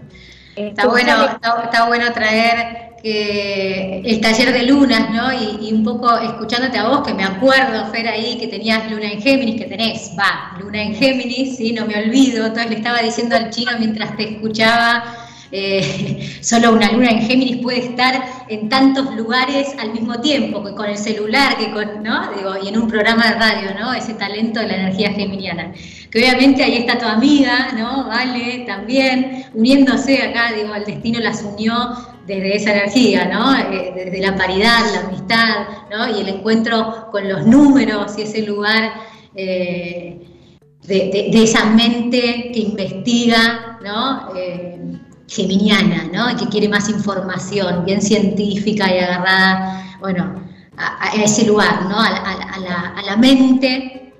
[0.55, 5.33] Está bueno, está, está bueno traer que el taller de lunas, ¿no?
[5.33, 9.21] Y, un poco escuchándote a vos, que me acuerdo, Fer, ahí que tenías luna en
[9.21, 12.47] Géminis, que tenés, va, luna en Géminis, sí, no me olvido.
[12.47, 17.63] Entonces le estaba diciendo al chino mientras te escuchaba, eh, solo una luna en Géminis
[17.63, 22.33] puede estar en tantos lugares al mismo tiempo, que con el celular, que con, ¿no?
[22.35, 23.93] Digo, y en un programa de radio, ¿no?
[23.93, 25.73] Ese talento de la energía geminiana.
[26.11, 28.07] Que obviamente ahí está tu amiga, ¿no?
[28.09, 33.57] Vale, también, uniéndose acá, digo, el destino las unió desde esa energía, ¿no?
[33.57, 35.55] Eh, desde la paridad, la amistad,
[35.91, 36.09] ¿no?
[36.17, 38.93] Y el encuentro con los números y ese lugar.
[39.35, 40.23] eh,
[40.87, 44.29] de, de- de esa mente que investiga, ¿no?
[44.37, 44.79] Eh,
[45.29, 46.31] geminiana, ¿no?
[46.31, 50.41] Y que quiere más información, bien científica y agarrada, bueno,
[50.77, 51.99] a, a ese lugar, ¿no?
[52.01, 54.13] A, la- a la- a la, a la mente,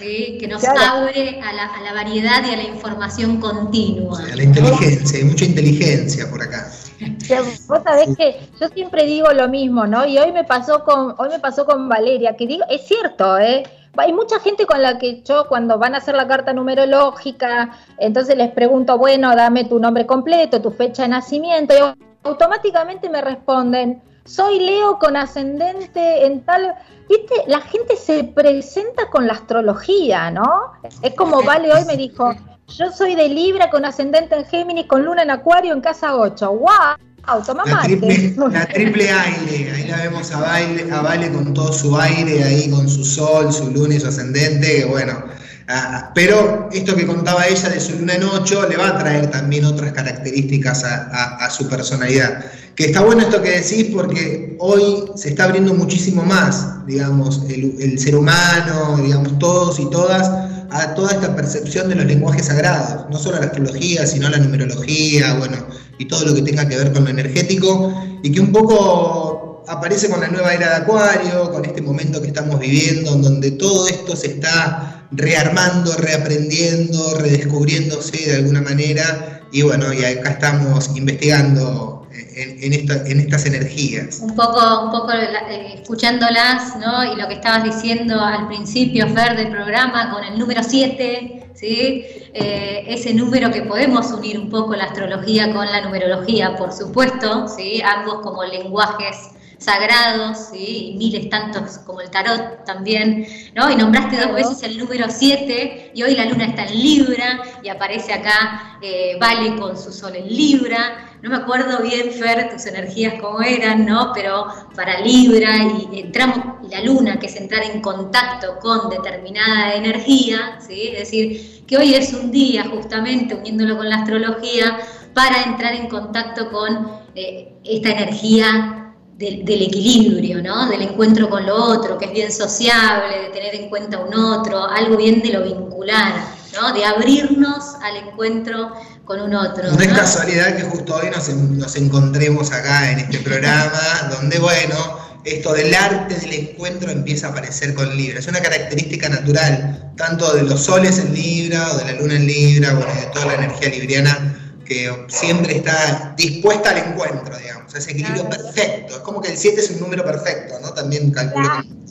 [0.00, 0.38] ¿sí?
[0.40, 0.80] que nos Claro.
[0.80, 4.22] abre a la, a la variedad y a la información continua.
[4.34, 6.72] La inteligencia, hay mucha inteligencia por acá.
[7.68, 10.06] Vos sabés que yo siempre digo lo mismo, ¿no?
[10.06, 13.62] Y hoy me pasó con, hoy me pasó con Valeria, que digo, es cierto, ¿eh?
[13.96, 18.36] Hay mucha gente con la que yo cuando van a hacer la carta numerológica, entonces
[18.36, 24.02] les pregunto, bueno, dame tu nombre completo, tu fecha de nacimiento, y automáticamente me responden,
[24.24, 26.74] soy Leo con ascendente en tal...
[27.08, 30.72] Viste, la gente se presenta con la astrología, ¿no?
[31.00, 32.34] Es como Vale hoy me dijo,
[32.76, 36.52] yo soy de Libra con ascendente en Géminis, con luna en Acuario en casa 8.
[36.52, 37.42] ¡Wow!
[37.44, 37.88] Toma La mate.
[37.88, 42.42] triple, la triple aire, ahí la vemos a, baile, a Vale con todo su aire,
[42.42, 45.24] ahí con su sol, su luna y su ascendente, bueno.
[45.68, 49.30] ah, pero esto que contaba ella de su luna en 8 le va a traer
[49.30, 52.44] también otras características a, a- a su personalidad.
[52.74, 57.74] Que está bueno esto que decís porque hoy se está abriendo muchísimo más, digamos, el,
[57.80, 60.30] el ser humano, digamos, todos y todas,
[60.70, 64.30] a toda esta percepción de los lenguajes sagrados, no solo a la astrología, sino a
[64.30, 65.56] la numerología, bueno,
[65.98, 67.92] y todo lo que tenga que ver con lo energético,
[68.22, 72.28] y que un poco aparece con la nueva era de Acuario, con este momento que
[72.28, 79.62] estamos viviendo, en donde todo esto se está rearmando, reaprendiendo, redescubriéndose de alguna manera, y
[79.62, 81.97] bueno, y acá estamos investigando
[82.42, 84.20] en, en esta- en estas energías.
[84.20, 87.12] Un poco, un poco eh, escuchándolas, ¿no?
[87.12, 92.04] Y lo que estabas diciendo al principio, Fer, del programa, con el número 7, ¿sí?
[92.34, 97.48] Eh, ese número que podemos unir un poco la astrología con la numerología, por supuesto,
[97.48, 97.82] ¿sí?
[97.84, 99.16] Ambos como lenguajes
[99.58, 100.92] sagrados, ¿sí?
[100.92, 103.70] Y miles tantos como el tarot también, ¿no?
[103.70, 107.68] Y nombraste dos veces el número 7 y hoy la luna está en Libra y
[107.68, 111.08] aparece acá eh, Vale con su sol en Libra.
[111.22, 114.12] No me acuerdo bien, Fer, tus energías cómo eran, ¿no?
[114.14, 114.46] Pero
[114.76, 115.56] para Libra
[115.90, 120.90] y entramos, y la luna, que es entrar en contacto con determinada energía, ¿sí?
[120.92, 124.78] Es decir, que hoy es un día, justamente, uniéndolo con la astrología,
[125.12, 128.87] para entrar en contacto con eh, esta energía
[129.18, 130.68] del, del equilibrio, ¿no?
[130.68, 134.64] Del encuentro con lo otro, que es bien sociable, de tener en cuenta un otro,
[134.64, 136.14] algo bien de lo vincular,
[136.54, 136.72] ¿no?
[136.72, 138.72] De abrirnos al encuentro
[139.04, 139.72] con un otro.
[139.72, 139.96] No es ¿no?
[139.96, 143.80] casualidad que justo hoy nos, nos encontremos acá en este programa,
[144.16, 144.76] donde, bueno,
[145.24, 148.20] esto del arte del encuentro empieza a aparecer con Libra.
[148.20, 152.26] Es una característica natural, tanto de los soles en Libra o de la luna en
[152.26, 157.92] Libra, bueno, de toda la energía libriana que siempre está dispuesta al encuentro, digamos, ese
[157.92, 158.96] equilibrio perfecto.
[158.96, 160.72] Es como que el 7 es un número perfecto, ¿no?
[160.74, 161.48] También calculo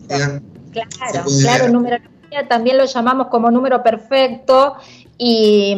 [0.07, 1.71] Claro, claro, ver.
[1.71, 4.75] numerología también lo llamamos como número perfecto
[5.17, 5.75] y,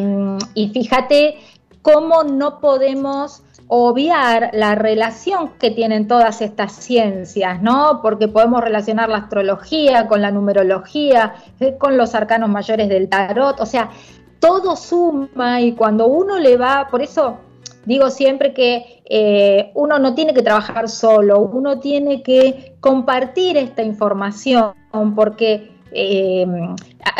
[0.53, 1.39] y fíjate
[1.81, 8.01] cómo no podemos obviar la relación que tienen todas estas ciencias, ¿no?
[8.01, 13.59] Porque podemos relacionar la astrología con la numerología, eh, con los arcanos mayores del tarot,
[13.59, 13.91] o sea,
[14.39, 17.37] todo suma y cuando uno le va, por eso
[17.85, 23.83] digo siempre que eh, uno no tiene que trabajar solo, uno tiene que compartir esta
[23.83, 24.73] información
[25.15, 25.71] porque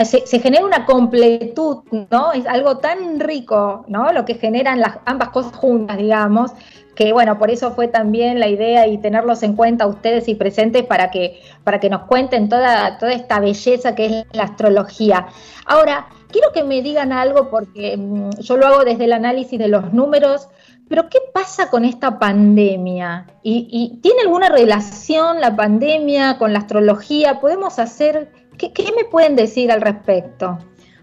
[0.03, 1.79] se, se genera una completud,
[2.11, 2.31] ¿no?
[2.33, 4.11] Es algo tan rico, ¿no?
[4.11, 6.51] Lo que generan las ambas cosas juntas, digamos,
[6.95, 10.83] que bueno, por eso fue también la idea y tenerlos en cuenta ustedes y presentes
[10.83, 15.27] para que, para que nos cuenten toda, toda esta belleza que es la astrología.
[15.65, 19.67] Ahora, quiero que me digan algo porque mm, yo lo hago desde el análisis de
[19.67, 20.47] los números,
[20.87, 23.27] pero ¿qué pasa con esta pandemia?
[23.43, 27.39] ¿Y, tiene alguna relación la pandemia con la astrología?
[27.39, 30.57] ¿Podemos hacer, qué, me pueden decir al respecto?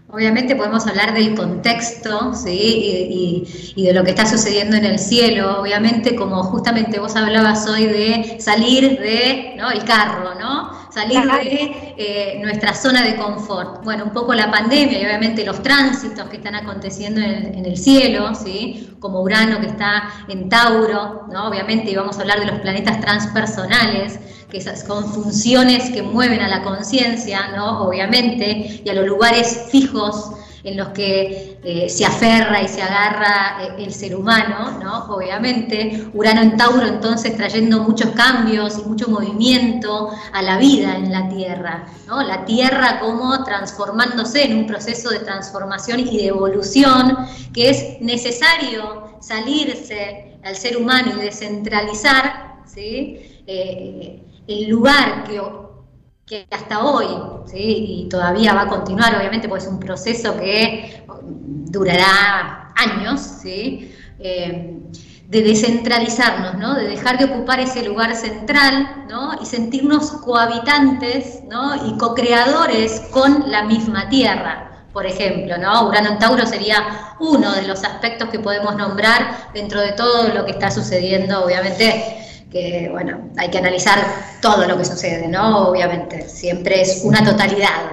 [0.09, 2.31] Obviamente podemos hablar del contexto.
[2.45, 7.67] Y, y- de lo que está sucediendo en el cielo, obviamente como justamente vos hablabas
[7.67, 9.67] hoy de salir de, ¿no?
[9.85, 10.86] Carro, ¿no?
[10.97, 13.83] Salir de eh, nuestra zona de confort.
[13.83, 17.65] Bueno, un poco la pandemia y obviamente los tránsitos que están aconteciendo en el, en
[17.67, 18.89] el cielo, ¿sí?
[18.99, 21.49] Como Urano que está en Tauro, ¿no?
[21.49, 24.19] Obviamente, y vamos a hablar de los planetas transpersonales,
[24.49, 27.83] que son funciones que mueven a la conciencia, ¿no?
[27.83, 30.31] Obviamente, y a los lugares fijos
[30.67, 35.05] en los que eh, se aferra y se agarra eh, el ser humano, ¿no?
[35.15, 41.11] Obviamente, Urano en Tauro entonces trayendo muchos cambios y mucho movimiento a la vida en
[41.11, 42.21] la Tierra, ¿no?
[42.21, 47.17] La Tierra como transformándose en un proceso de transformación y de evolución
[47.53, 53.41] que es necesario salirse al ser humano y descentralizar, ¿sí?
[53.47, 55.41] Eh, el lugar que
[56.27, 57.07] que hasta hoy,
[57.53, 61.03] y todavía va a continuar, obviamente, porque es un proceso que
[61.71, 63.41] durará años.
[63.45, 64.77] Eh,
[65.27, 66.75] de descentralizarnos, ¿no?
[66.75, 69.37] de dejar de ocupar ese lugar central ¿no?
[69.41, 71.75] y sentirnos cohabitantes ¿no?
[71.85, 75.57] y co-creadores con la misma tierra, por ejemplo.
[75.57, 75.89] ¿no?
[75.89, 80.45] Urano en Tauro sería uno de los aspectos que podemos nombrar dentro de todo lo
[80.45, 83.99] que está sucediendo, obviamente que bueno, hay que analizar
[84.41, 85.69] todo lo que sucede, ¿no?
[85.69, 87.91] Obviamente, siempre es una totalidad.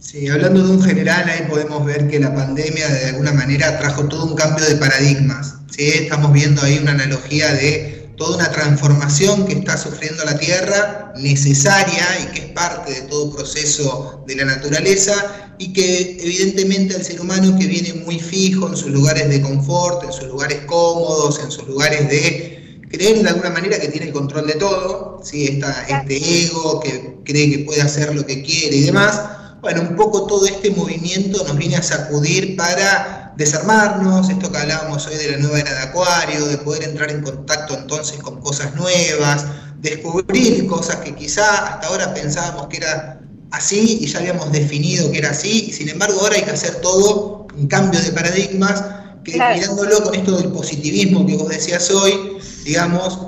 [0.00, 4.08] Sí, hablando de un general, ahí podemos ver que la pandemia de alguna manera trajo
[4.08, 5.54] todo un cambio de paradigmas.
[5.70, 5.88] ¿sí?
[5.88, 12.04] Estamos viendo ahí una analogía de toda una transformación que está sufriendo la Tierra, necesaria
[12.20, 17.20] y que es parte de todo proceso de la naturaleza y que evidentemente al ser
[17.20, 21.50] humano que viene muy fijo en sus lugares de confort, en sus lugares cómodos, en
[21.50, 22.61] sus lugares de
[22.92, 25.46] creer de alguna manera que tiene el control de todo, ¿sí?
[25.46, 29.20] Esta, este ego que cree que puede hacer lo que quiere y demás.
[29.60, 35.06] Bueno, un poco todo este movimiento nos viene a sacudir para desarmarnos, esto que hablábamos
[35.06, 38.74] hoy de la nueva era de Acuario, de poder entrar en contacto entonces con cosas
[38.74, 39.46] nuevas,
[39.80, 43.20] descubrir cosas que quizá hasta ahora pensábamos que era
[43.50, 46.80] así y ya habíamos definido que era así, y sin embargo ahora hay que hacer
[46.80, 48.84] todo un cambio de paradigmas
[49.24, 53.18] que mirándolo con esto del positivismo que vos decías hoy, digamos,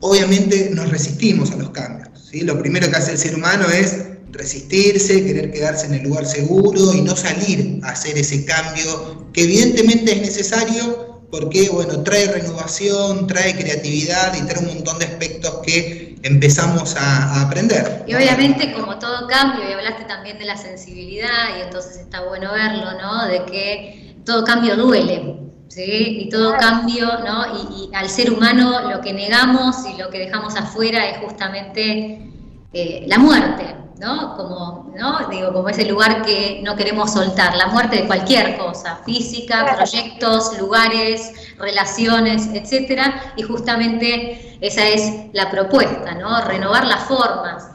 [0.00, 2.08] obviamente nos resistimos a los cambios.
[2.30, 2.42] ¿sí?
[2.42, 6.94] Lo primero que hace el ser humano es resistirse, querer quedarse en el lugar seguro
[6.94, 13.26] y no salir a hacer ese cambio que evidentemente es necesario porque bueno, trae renovación,
[13.26, 18.04] trae creatividad y trae un montón de aspectos que empezamos a, a aprender.
[18.06, 22.52] Y obviamente como todo cambio, y hablaste también de la sensibilidad, y entonces está bueno
[22.52, 23.26] verlo, ¿no?
[23.26, 26.18] De que todo cambio duele, ¿sí?
[26.20, 27.44] Y todo cambio, ¿no?
[27.56, 32.30] Y, y al ser humano lo que negamos y lo que dejamos afuera es justamente
[32.72, 34.36] eh, la muerte, ¿no?
[34.36, 35.28] Como, ¿no?
[35.28, 40.56] Digo, como ese lugar que no queremos soltar, la muerte de cualquier cosa, física, proyectos,
[40.56, 46.40] lugares, relaciones, etcétera, y justamente esa es la propuesta, ¿no?
[46.44, 47.70] Renovar las formas.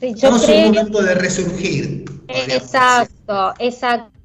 [0.00, 2.04] Sí, yo Estamos en un momento de resurgir.
[2.28, 4.15] exacto, exacto.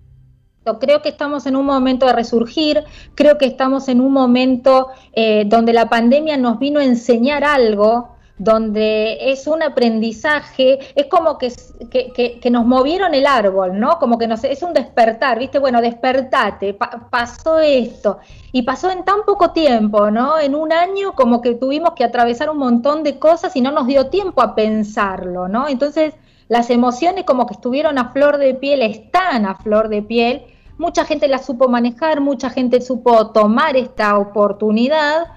[0.79, 2.83] Creo que estamos en un momento de resurgir,
[3.15, 8.09] creo que estamos en un momento eh, donde la pandemia nos vino a enseñar algo,
[8.37, 11.51] donde es un aprendizaje, es como que,
[11.89, 13.97] que, que- nos movieron el árbol, ¿no?
[13.97, 15.57] Como que nos, es un despertar, ¿viste?
[15.57, 18.19] Bueno, despertate, pa- pasó esto,
[18.51, 20.39] y pasó en tan poco tiempo, ¿no?
[20.39, 23.87] En un año como que tuvimos que atravesar un montón de cosas y no nos
[23.87, 25.67] dio tiempo a pensarlo, ¿no?
[25.67, 26.13] Entonces
[26.47, 30.43] las emociones como que estuvieron a flor de piel, están a flor de piel,
[30.81, 35.27] mucha gente las supo manejar, mucha gente supo tomar esta oportunidad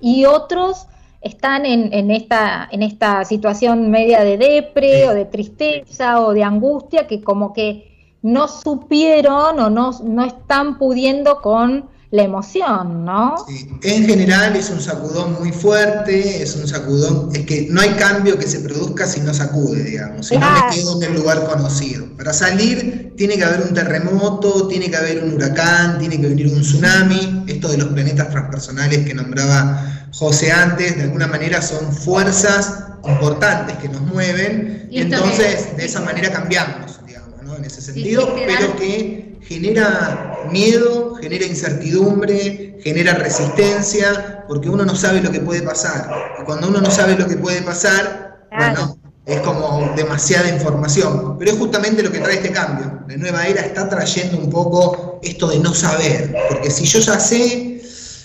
[0.00, 0.86] y otros
[1.20, 6.42] están en, en esta, en esta situación media de depre o de tristeza o de
[6.42, 13.44] angustia que como que no supieron o no están pudiendo con la emoción, ¿no?
[13.48, 17.90] Sí, En general es un sacudón muy fuerte, es un sacudón, es que no hay
[17.90, 21.44] cambio que se produzca si no sacude, digamos, si no me quedo en el lugar
[21.44, 22.06] conocido.
[22.16, 26.46] Para salir tiene que haber un terremoto, tiene que haber un huracán, tiene que venir
[26.54, 31.92] un tsunami, esto de los planetas transpersonales que nombraba José antes, de alguna manera son
[31.92, 37.56] fuerzas importantes que nos mueven, Y entonces de esa manera cambiamos, digamos, ¿no?
[37.56, 44.94] En ese sentido, sí, pero que genera miedo, genera incertidumbre, genera resistencia, porque uno no
[44.94, 46.10] sabe lo que puede pasar.
[46.40, 48.74] Y cuando uno no sabe lo que puede pasar, Claro.
[48.74, 51.36] bueno, es como demasiada información.
[51.38, 53.00] Pero es justamente lo que trae este cambio.
[53.08, 57.18] La nueva era está trayendo un poco esto de no saber, porque si yo ya
[57.18, 57.70] sé,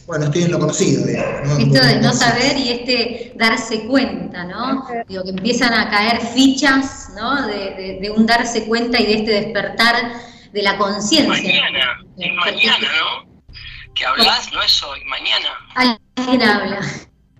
[0.08, 1.06] bueno, estoy en lo conocido.
[1.06, 1.58] digamos, ¿no?
[1.76, 4.86] Esto de no saber y este darse cuenta, ¿no?
[5.08, 7.48] Digo, que empiezan a caer fichas, ¿no?
[7.48, 9.96] De, de- de un darse cuenta y de este despertar
[10.52, 11.28] de la conciencia.
[11.28, 12.00] Mañana,
[12.36, 13.44] mañana, ¿no?
[13.94, 15.50] Que hablas no es hoy, mañana.
[15.76, 16.82] Alguien habla.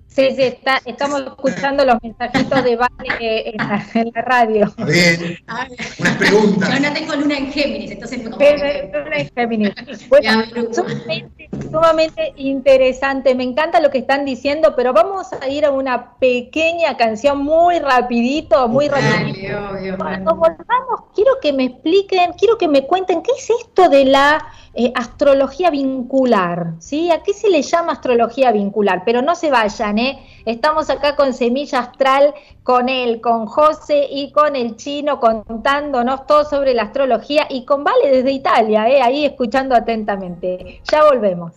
[0.10, 2.90] Sí, sí, está, estamos escuchando los mensajitos de Vale
[3.20, 4.74] en la, en la radio.
[4.86, 5.38] Bien,
[6.00, 6.74] unas preguntas.
[6.74, 8.36] Yo no tengo luna en Géminis, entonces no.
[8.38, 9.74] Géminis.
[10.10, 10.44] Bueno,
[10.74, 16.16] sumamente, sumamente interesante, me encanta lo que están diciendo, pero vamos a ir a una
[16.16, 19.54] pequeña canción muy rapidito, muy rapidito.
[19.54, 19.98] Dale, obvio.
[19.98, 24.44] Cuando volvamos, quiero que me expliquen, quiero que me cuenten qué es esto de la
[24.82, 27.12] eh, astrología vincular, ¿sí?
[27.12, 29.04] ¿A qué se le llama astrología vincular?
[29.04, 30.26] Pero no se vayan, ¿eh?
[30.46, 36.46] Estamos acá con Semilla Astral, con él, con José y con el chino contándonos todo
[36.46, 39.02] sobre la astrología y con Vale desde Italia, ¿eh?
[39.02, 40.82] Ahí escuchando atentamente.
[40.90, 41.52] Ya volvemos.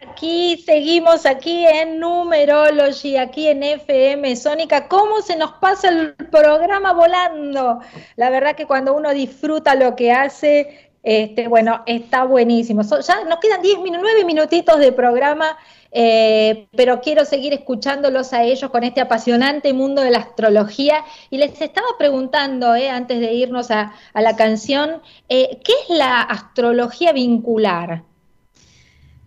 [0.00, 4.88] Aquí, seguimos aquí en Numerology, aquí en FM Sónica.
[4.88, 7.80] ¿Cómo se nos pasa el programa volando?
[8.16, 12.82] La verdad que cuando uno disfruta lo que hace, este, bueno, está buenísimo.
[12.82, 15.56] Ya nos quedan 10 minutos, 9 minutitos de programa,
[15.90, 21.04] eh, pero quiero seguir escuchándolos a ellos con este apasionante mundo de la astrología.
[21.30, 25.96] Y les estaba preguntando, eh, antes de irnos a, a la canción, eh, ¿qué es
[25.96, 28.02] la astrología vincular?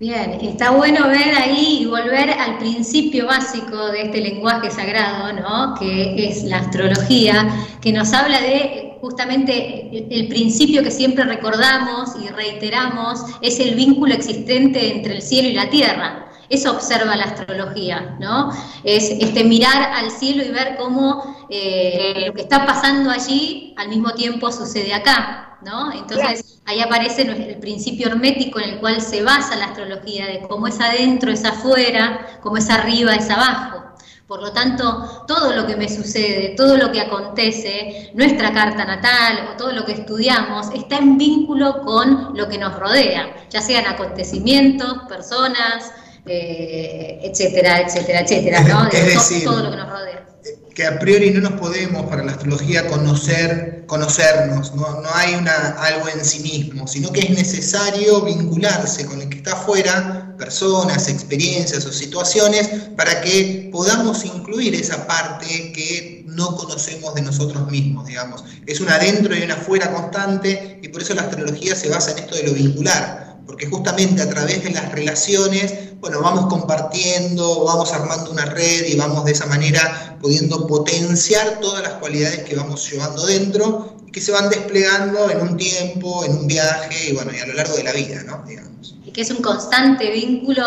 [0.02, 5.76] Bien, está bueno ver ahí y volver al principio básico de este lenguaje sagrado, ¿no?
[5.76, 7.48] Que es la astrología,
[7.82, 14.16] que nos habla de justamente el, principio que siempre recordamos y reiteramos, es el vínculo
[14.16, 16.32] existente entre el cielo y la tierra.
[16.50, 18.50] Eso observa la astrología, ¿no?
[18.84, 23.90] Es este mirar al cielo y ver cómo eh, lo que está pasando allí al
[23.90, 25.92] mismo tiempo sucede acá, ¿no?
[25.92, 30.68] Entonces ahí aparece el principio hermético en el cual se basa la astrología, de cómo
[30.68, 33.84] es adentro, es afuera, cómo es arriba, es abajo.
[34.28, 39.50] Por lo tanto, todo lo que me sucede, todo lo que acontece, nuestra carta natal
[39.52, 43.88] o todo lo que estudiamos, está en vínculo con lo que nos rodea, ya sean
[43.88, 45.92] acontecimientos, personas,
[46.26, 48.88] eh, etcétera, etcétera, etcétera, ¿no?
[48.88, 50.31] Es De decir, todo lo que nos rodea.
[50.74, 55.54] Que a priori no nos podemos para la astrología conocer, conocernos, no, no hay una,
[55.80, 61.08] algo en sí mismo, sino que es necesario vincularse con el que está afuera, personas,
[61.08, 68.08] experiencias o situaciones, para que podamos incluir esa parte que no conocemos de nosotros mismos,
[68.08, 68.44] digamos.
[68.66, 72.20] Es un adentro y un afuera constante, y por eso la astrología se basa en
[72.20, 77.92] esto de lo vincular, porque justamente a través de las relaciones, bueno, vamos compartiendo, vamos
[77.92, 82.90] armando una red y vamos de esa manera pudiendo potenciar todas las cualidades que vamos
[82.90, 87.34] llevando dentro y que se van desplegando en un tiempo, en un viaje y bueno,
[87.36, 88.42] y a lo largo de la vida, ¿no?
[88.48, 88.96] Digamos.
[89.06, 90.64] y que es un constante vínculo,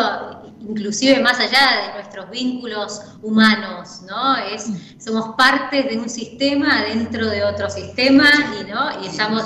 [0.61, 4.37] inclusive más allá de nuestros vínculos humanos, ¿no?
[4.37, 4.67] Es,
[5.03, 8.29] somos parte de un sistema dentro de otro sistema
[8.61, 9.03] y, ¿no?
[9.03, 9.45] y, estamos,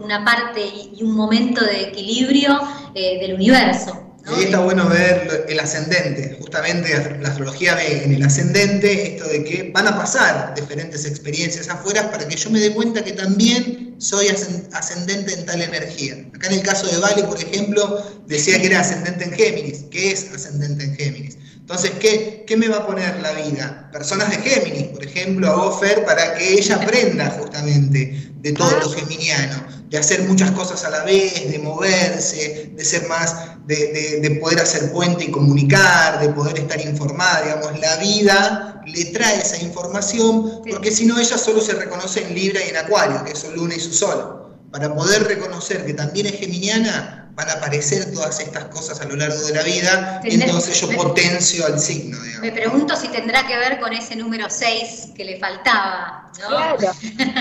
[0.00, 2.58] una parte y y un momento de equilibrio
[2.94, 4.06] eh, del universo.
[4.26, 6.88] Ahí está bueno ver el ascendente, justamente
[7.20, 12.10] la astrología ve en el ascendente esto de que van a pasar diferentes experiencias afuera
[12.10, 16.14] para que yo me dé cuenta que también soy ascen- ascendente en tal energía.
[16.34, 19.84] Acá en el caso de Vale, por ejemplo, decía que era ascendente en Géminis.
[19.90, 21.38] ¿Qué es ascendente en Géminis?
[21.70, 23.88] Entonces, ¿qué, qué me va a poner la vida?
[23.92, 28.72] Personas de Géminis, por ejemplo, a vos, Fer, para que ella aprenda justamente de todo
[28.80, 33.36] lo geminiano, de hacer muchas cosas a la vez, de moverse, de ser más,
[33.68, 38.82] de, de- de poder hacer puente y comunicar, de poder estar informada, digamos, la vida
[38.84, 42.78] le trae esa información, porque si no ella solo se reconoce en Libra y en
[42.78, 44.56] Acuario, que es su luna y su sol.
[44.72, 49.16] Para poder reconocer que también es geminiana, van a aparecer todas estas cosas a lo
[49.16, 52.40] largo de la vida, y entonces yo potencio al signo, digamos.
[52.42, 56.48] Me pregunto si tendrá que ver con ese número 6 que le faltaba, ¿no?
[56.48, 56.76] Claro,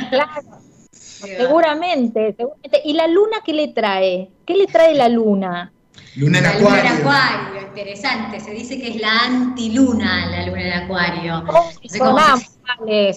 [0.09, 0.41] claro.
[0.91, 2.81] Seguramente, seguramente.
[2.85, 4.29] ¿Y la luna qué le trae?
[4.45, 5.71] ¿Qué le trae la luna?
[6.15, 6.99] Luna en La luna en Acuario.
[7.09, 8.39] acuario, interesante.
[8.39, 11.41] Se dice que es la antiluna la luna en acuario.
[11.41, 13.13] No sé cómo Sonamos, se-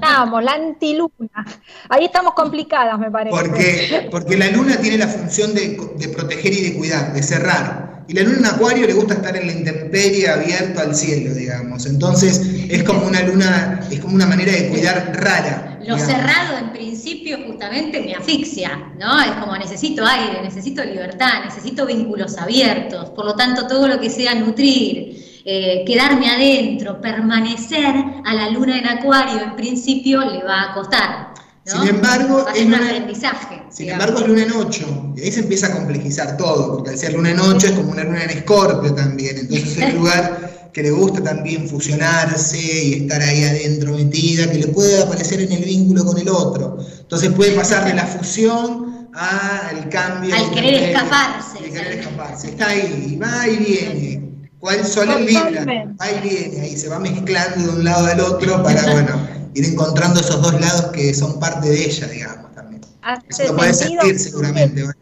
[0.00, 1.44] sonamos, la antiluna.
[1.88, 3.36] Ahí estamos complicadas, me parece.
[3.36, 7.92] Porque, porque la luna tiene la función de, de proteger y de cuidar, de cerrar.
[8.08, 11.86] Y la luna en Acuario le gusta estar en la intemperie, abierto al cielo, digamos.
[11.86, 15.78] Entonces es como una luna, es como una manera de cuidar rara.
[15.78, 16.02] Lo digamos.
[16.02, 19.20] cerrado en principio justamente me asfixia, ¿no?
[19.20, 23.10] Es como necesito aire, necesito libertad, necesito vínculos abiertos.
[23.10, 28.78] Por lo tanto, todo lo que sea nutrir, eh, quedarme adentro, permanecer a la luna
[28.78, 31.34] en acuario en principio le va a costar.
[31.66, 31.80] ¿no?
[31.80, 33.62] Sin embargo, es un aprendizaje.
[33.70, 34.06] Sin digamos.
[34.06, 37.14] embargo, es luna en 8, y ahí se empieza a complejizar todo, porque al ser
[37.14, 40.82] luna en 8 es como una luna en escorpio también, entonces es un lugar que
[40.82, 45.64] le gusta también fusionarse y estar ahí adentro metida, que le puede aparecer en el
[45.64, 46.78] vínculo con el otro.
[47.00, 50.34] Entonces puede pasar de la fusión al cambio.
[50.34, 51.58] Al querer escaparse.
[51.58, 52.48] al querer escaparse.
[52.48, 54.31] Está ahí, va y viene.
[54.62, 55.64] ¿Cuál sol en Libra?
[56.00, 59.64] Va y viene, ahí se va mezclando de un lado al otro para, bueno, ir
[59.64, 62.80] encontrando esos dos lados que son parte de ella, digamos, también.
[63.02, 64.96] ¿Hace Eso lo puedes sentido, sentir seguramente, ¿vale?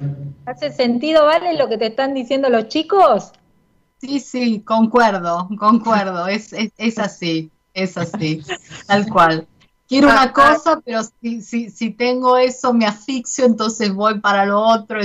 [0.47, 3.33] ¿Hace sentido, Vale, lo que te están diciendo los chicos?
[4.01, 8.43] Sí, sí, concuerdo, concuerdo, es, es, es así, es así,
[8.87, 9.47] tal cual.
[9.91, 14.47] Quiero Ah, una cosa, pero si, si, si tengo eso me asfixio, entonces voy para
[14.47, 15.01] lo otro.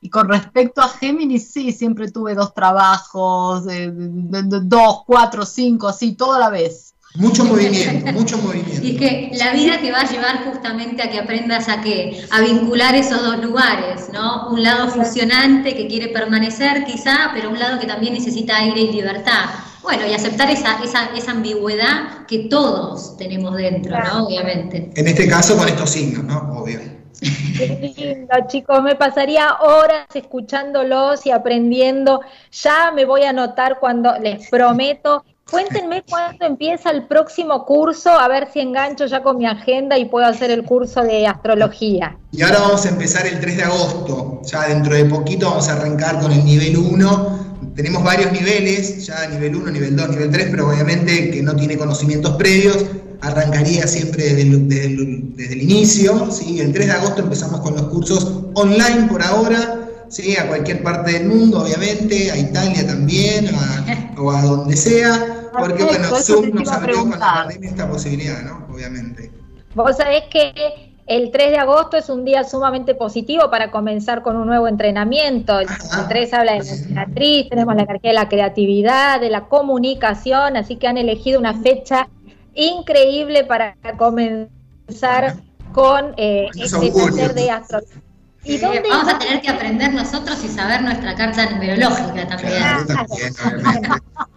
[0.00, 6.14] Y con respecto a Géminis, sí, siempre tuve dos trabajos, de- dos, cuatro, cinco, así,
[6.14, 6.94] toda la vez.
[7.16, 8.82] Mucho movimiento, mucho movimiento.
[8.82, 12.24] Y es que la vida te va a llevar justamente a que aprendas a qué,
[12.30, 14.48] a vincular esos dos lugares, ¿no?
[14.48, 18.92] Un lado fusionante que quiere permanecer quizá, pero un lado que también necesita aire y
[18.92, 19.50] libertad.
[19.82, 24.26] Bueno, y aceptar esa, esa, esa ambigüedad que todos tenemos dentro, ¿no?
[24.26, 24.90] Obviamente.
[24.94, 26.60] En este caso con estos signos, ¿no?
[26.60, 26.80] Obvio.
[27.20, 32.20] Qué lindo, chicos, me pasaría horas escuchándolos y aprendiendo.
[32.52, 35.24] Ya me voy a anotar cuando, les prometo.
[35.50, 40.04] Cuéntenme cuándo empieza el próximo curso, a ver si engancho ya con mi agenda y
[40.04, 42.16] puedo hacer el curso de astrología.
[42.30, 44.42] Y ahora vamos a empezar el 3 de agosto.
[44.44, 47.49] Ya dentro de poquito vamos a arrancar con el nivel 1.
[47.74, 51.76] Tenemos varios niveles, ya nivel 1, nivel 2, nivel 3, pero obviamente que no tiene
[51.76, 52.84] conocimientos previos,
[53.22, 56.30] arrancaría siempre desde el, desde el- desde el inicio.
[56.30, 56.60] ¿sí?
[56.60, 60.36] El 3 de agosto empezamos con los cursos online por ahora, ¿sí?
[60.36, 65.84] a cualquier parte del mundo, obviamente, a Italia también, a- o a donde sea, porque
[65.84, 68.66] bueno, Zoom nos abrió con la pandemia esta posibilidad, ¿no?
[68.74, 69.30] Obviamente.
[69.74, 74.36] Vos sabés que el 3 de agosto es un día sumamente positivo para comenzar con
[74.36, 75.58] un nuevo entrenamiento.
[75.58, 76.02] El, Ajá.
[76.02, 80.56] el 3 habla de la emperatriz, tenemos la energía de la creatividad, de la comunicación,
[80.56, 82.08] así que han elegido una fecha
[82.54, 85.34] increíble para comenzar
[85.72, 88.02] con eh, este taller de astrología.
[88.44, 92.52] ¿Y Sí, dónde vamos a tener que aprender nosotros y saber nuestra carta numerológica también.
[92.52, 93.88] Claro, también, obviamente.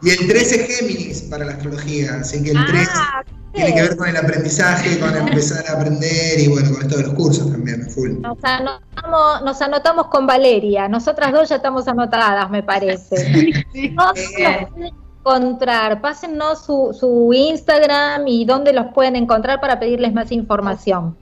[0.02, 3.82] Y el 3 es Géminis para la astrología, así que el 3 Ah, tiene que
[3.82, 7.52] ver con el aprendizaje, con empezar a aprender y bueno, con esto de los cursos
[7.52, 8.20] también, full.
[8.22, 13.16] Nos anotamos, nos anotamos con Valeria, nosotras dos ya estamos anotadas, me parece.
[13.74, 16.02] ¿Dónde los pueden encontrar?
[16.02, 21.16] Pásennos su, su Instagram y dónde los pueden encontrar para pedirles más información.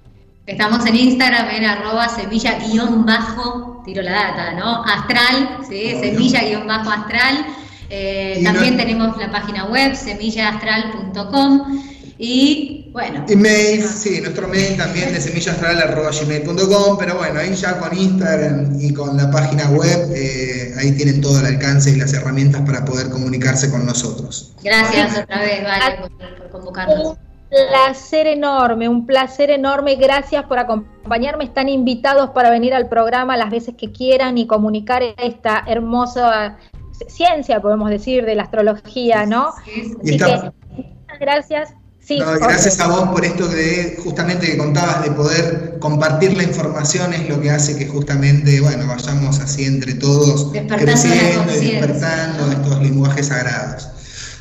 [0.47, 4.83] Estamos en Instagram en arroba semilla guion bajo, tiro la data, ¿no?
[4.83, 5.93] Astral, ¿sí?
[5.93, 5.99] Obvio.
[5.99, 7.45] Semilla guion bajo astral.
[7.89, 11.90] Eh, también no- tenemos la página web semillaastral.com
[12.23, 15.19] y bueno, Email, sí, nuestro mail también de
[15.99, 21.19] semillastral.gmail.com, pero bueno, ahí ya con Instagram y con la página web, eh, ahí tienen
[21.21, 24.53] todo el alcance y las herramientas para poder comunicarse con nosotros.
[24.63, 27.07] gracias otra vez, Vale, por, por convocarnos.
[27.07, 27.17] Un
[27.69, 29.95] placer enorme, un placer enorme.
[29.95, 31.43] Gracias por acompañarme.
[31.43, 36.57] Están invitados para venir al programa las veces que quieran y comunicar esta hermosa
[37.09, 39.51] ciencia, podemos decir, de la astrología, ¿no?
[39.65, 41.73] Sí, Y Así está- que muchas gracias
[42.03, 46.43] Sí, No, gracias a vos por esto de justamente que contabas de poder compartir la
[46.43, 52.51] información es lo que hace que justamente, bueno, vayamos así entre todos creciendo y despertando
[52.51, 53.87] estos lenguajes sagrados.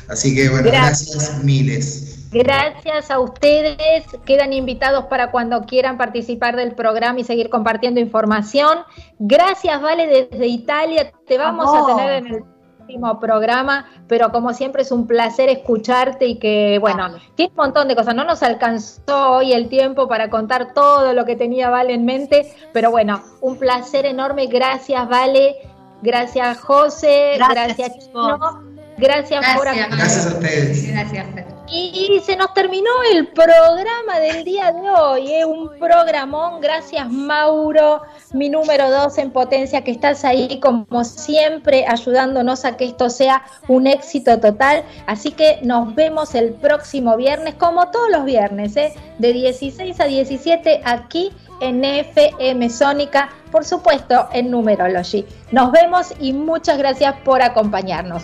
[0.09, 1.15] Así que bueno, Gracias.
[1.15, 2.11] gracias miles.
[2.31, 4.05] Gracias a ustedes.
[4.25, 8.79] Quedan invitados para cuando quieran participar del programa y seguir compartiendo información.
[9.19, 11.11] Gracias, Vale, desde Italia.
[11.27, 12.43] Te vamos a tener en el
[12.91, 17.21] próximo programa, pero como siempre es un placer escucharte y que, bueno, Vale.
[17.35, 18.15] tiene un montón de cosas.
[18.15, 22.53] No nos alcanzó hoy el tiempo para contar todo lo que tenía Vale en mente,
[22.73, 24.47] pero bueno, un placer enorme.
[24.47, 25.55] Gracias, Vale.
[26.01, 27.37] Gracias, José.
[27.37, 27.99] Gracias.
[27.99, 28.61] Chino.
[28.97, 30.91] Gracias, por Gracias, Gracias a ustedes.
[30.91, 31.50] Gracias, Fer.
[31.71, 35.45] Y se nos terminó el programa del día de hoy, ¿eh?
[35.45, 36.59] un programón.
[36.59, 38.01] Gracias, Mauro,
[38.33, 43.43] mi número dos en potencia, que estás ahí como siempre ayudándonos a que esto sea
[43.69, 44.83] un éxito total.
[45.07, 48.93] Así que nos vemos el próximo viernes, como todos los viernes, ¿eh?
[49.19, 55.25] de 16 a 17 aquí en FM Sónica, por supuesto en Numerology.
[55.51, 58.23] Nos vemos y muchas gracias por acompañarnos.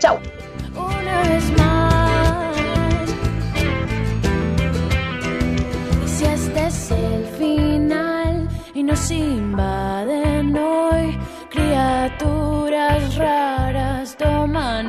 [0.00, 0.18] Chau.
[6.68, 11.18] es el final y nos invaden hoy.
[11.50, 14.86] Criaturas raras toman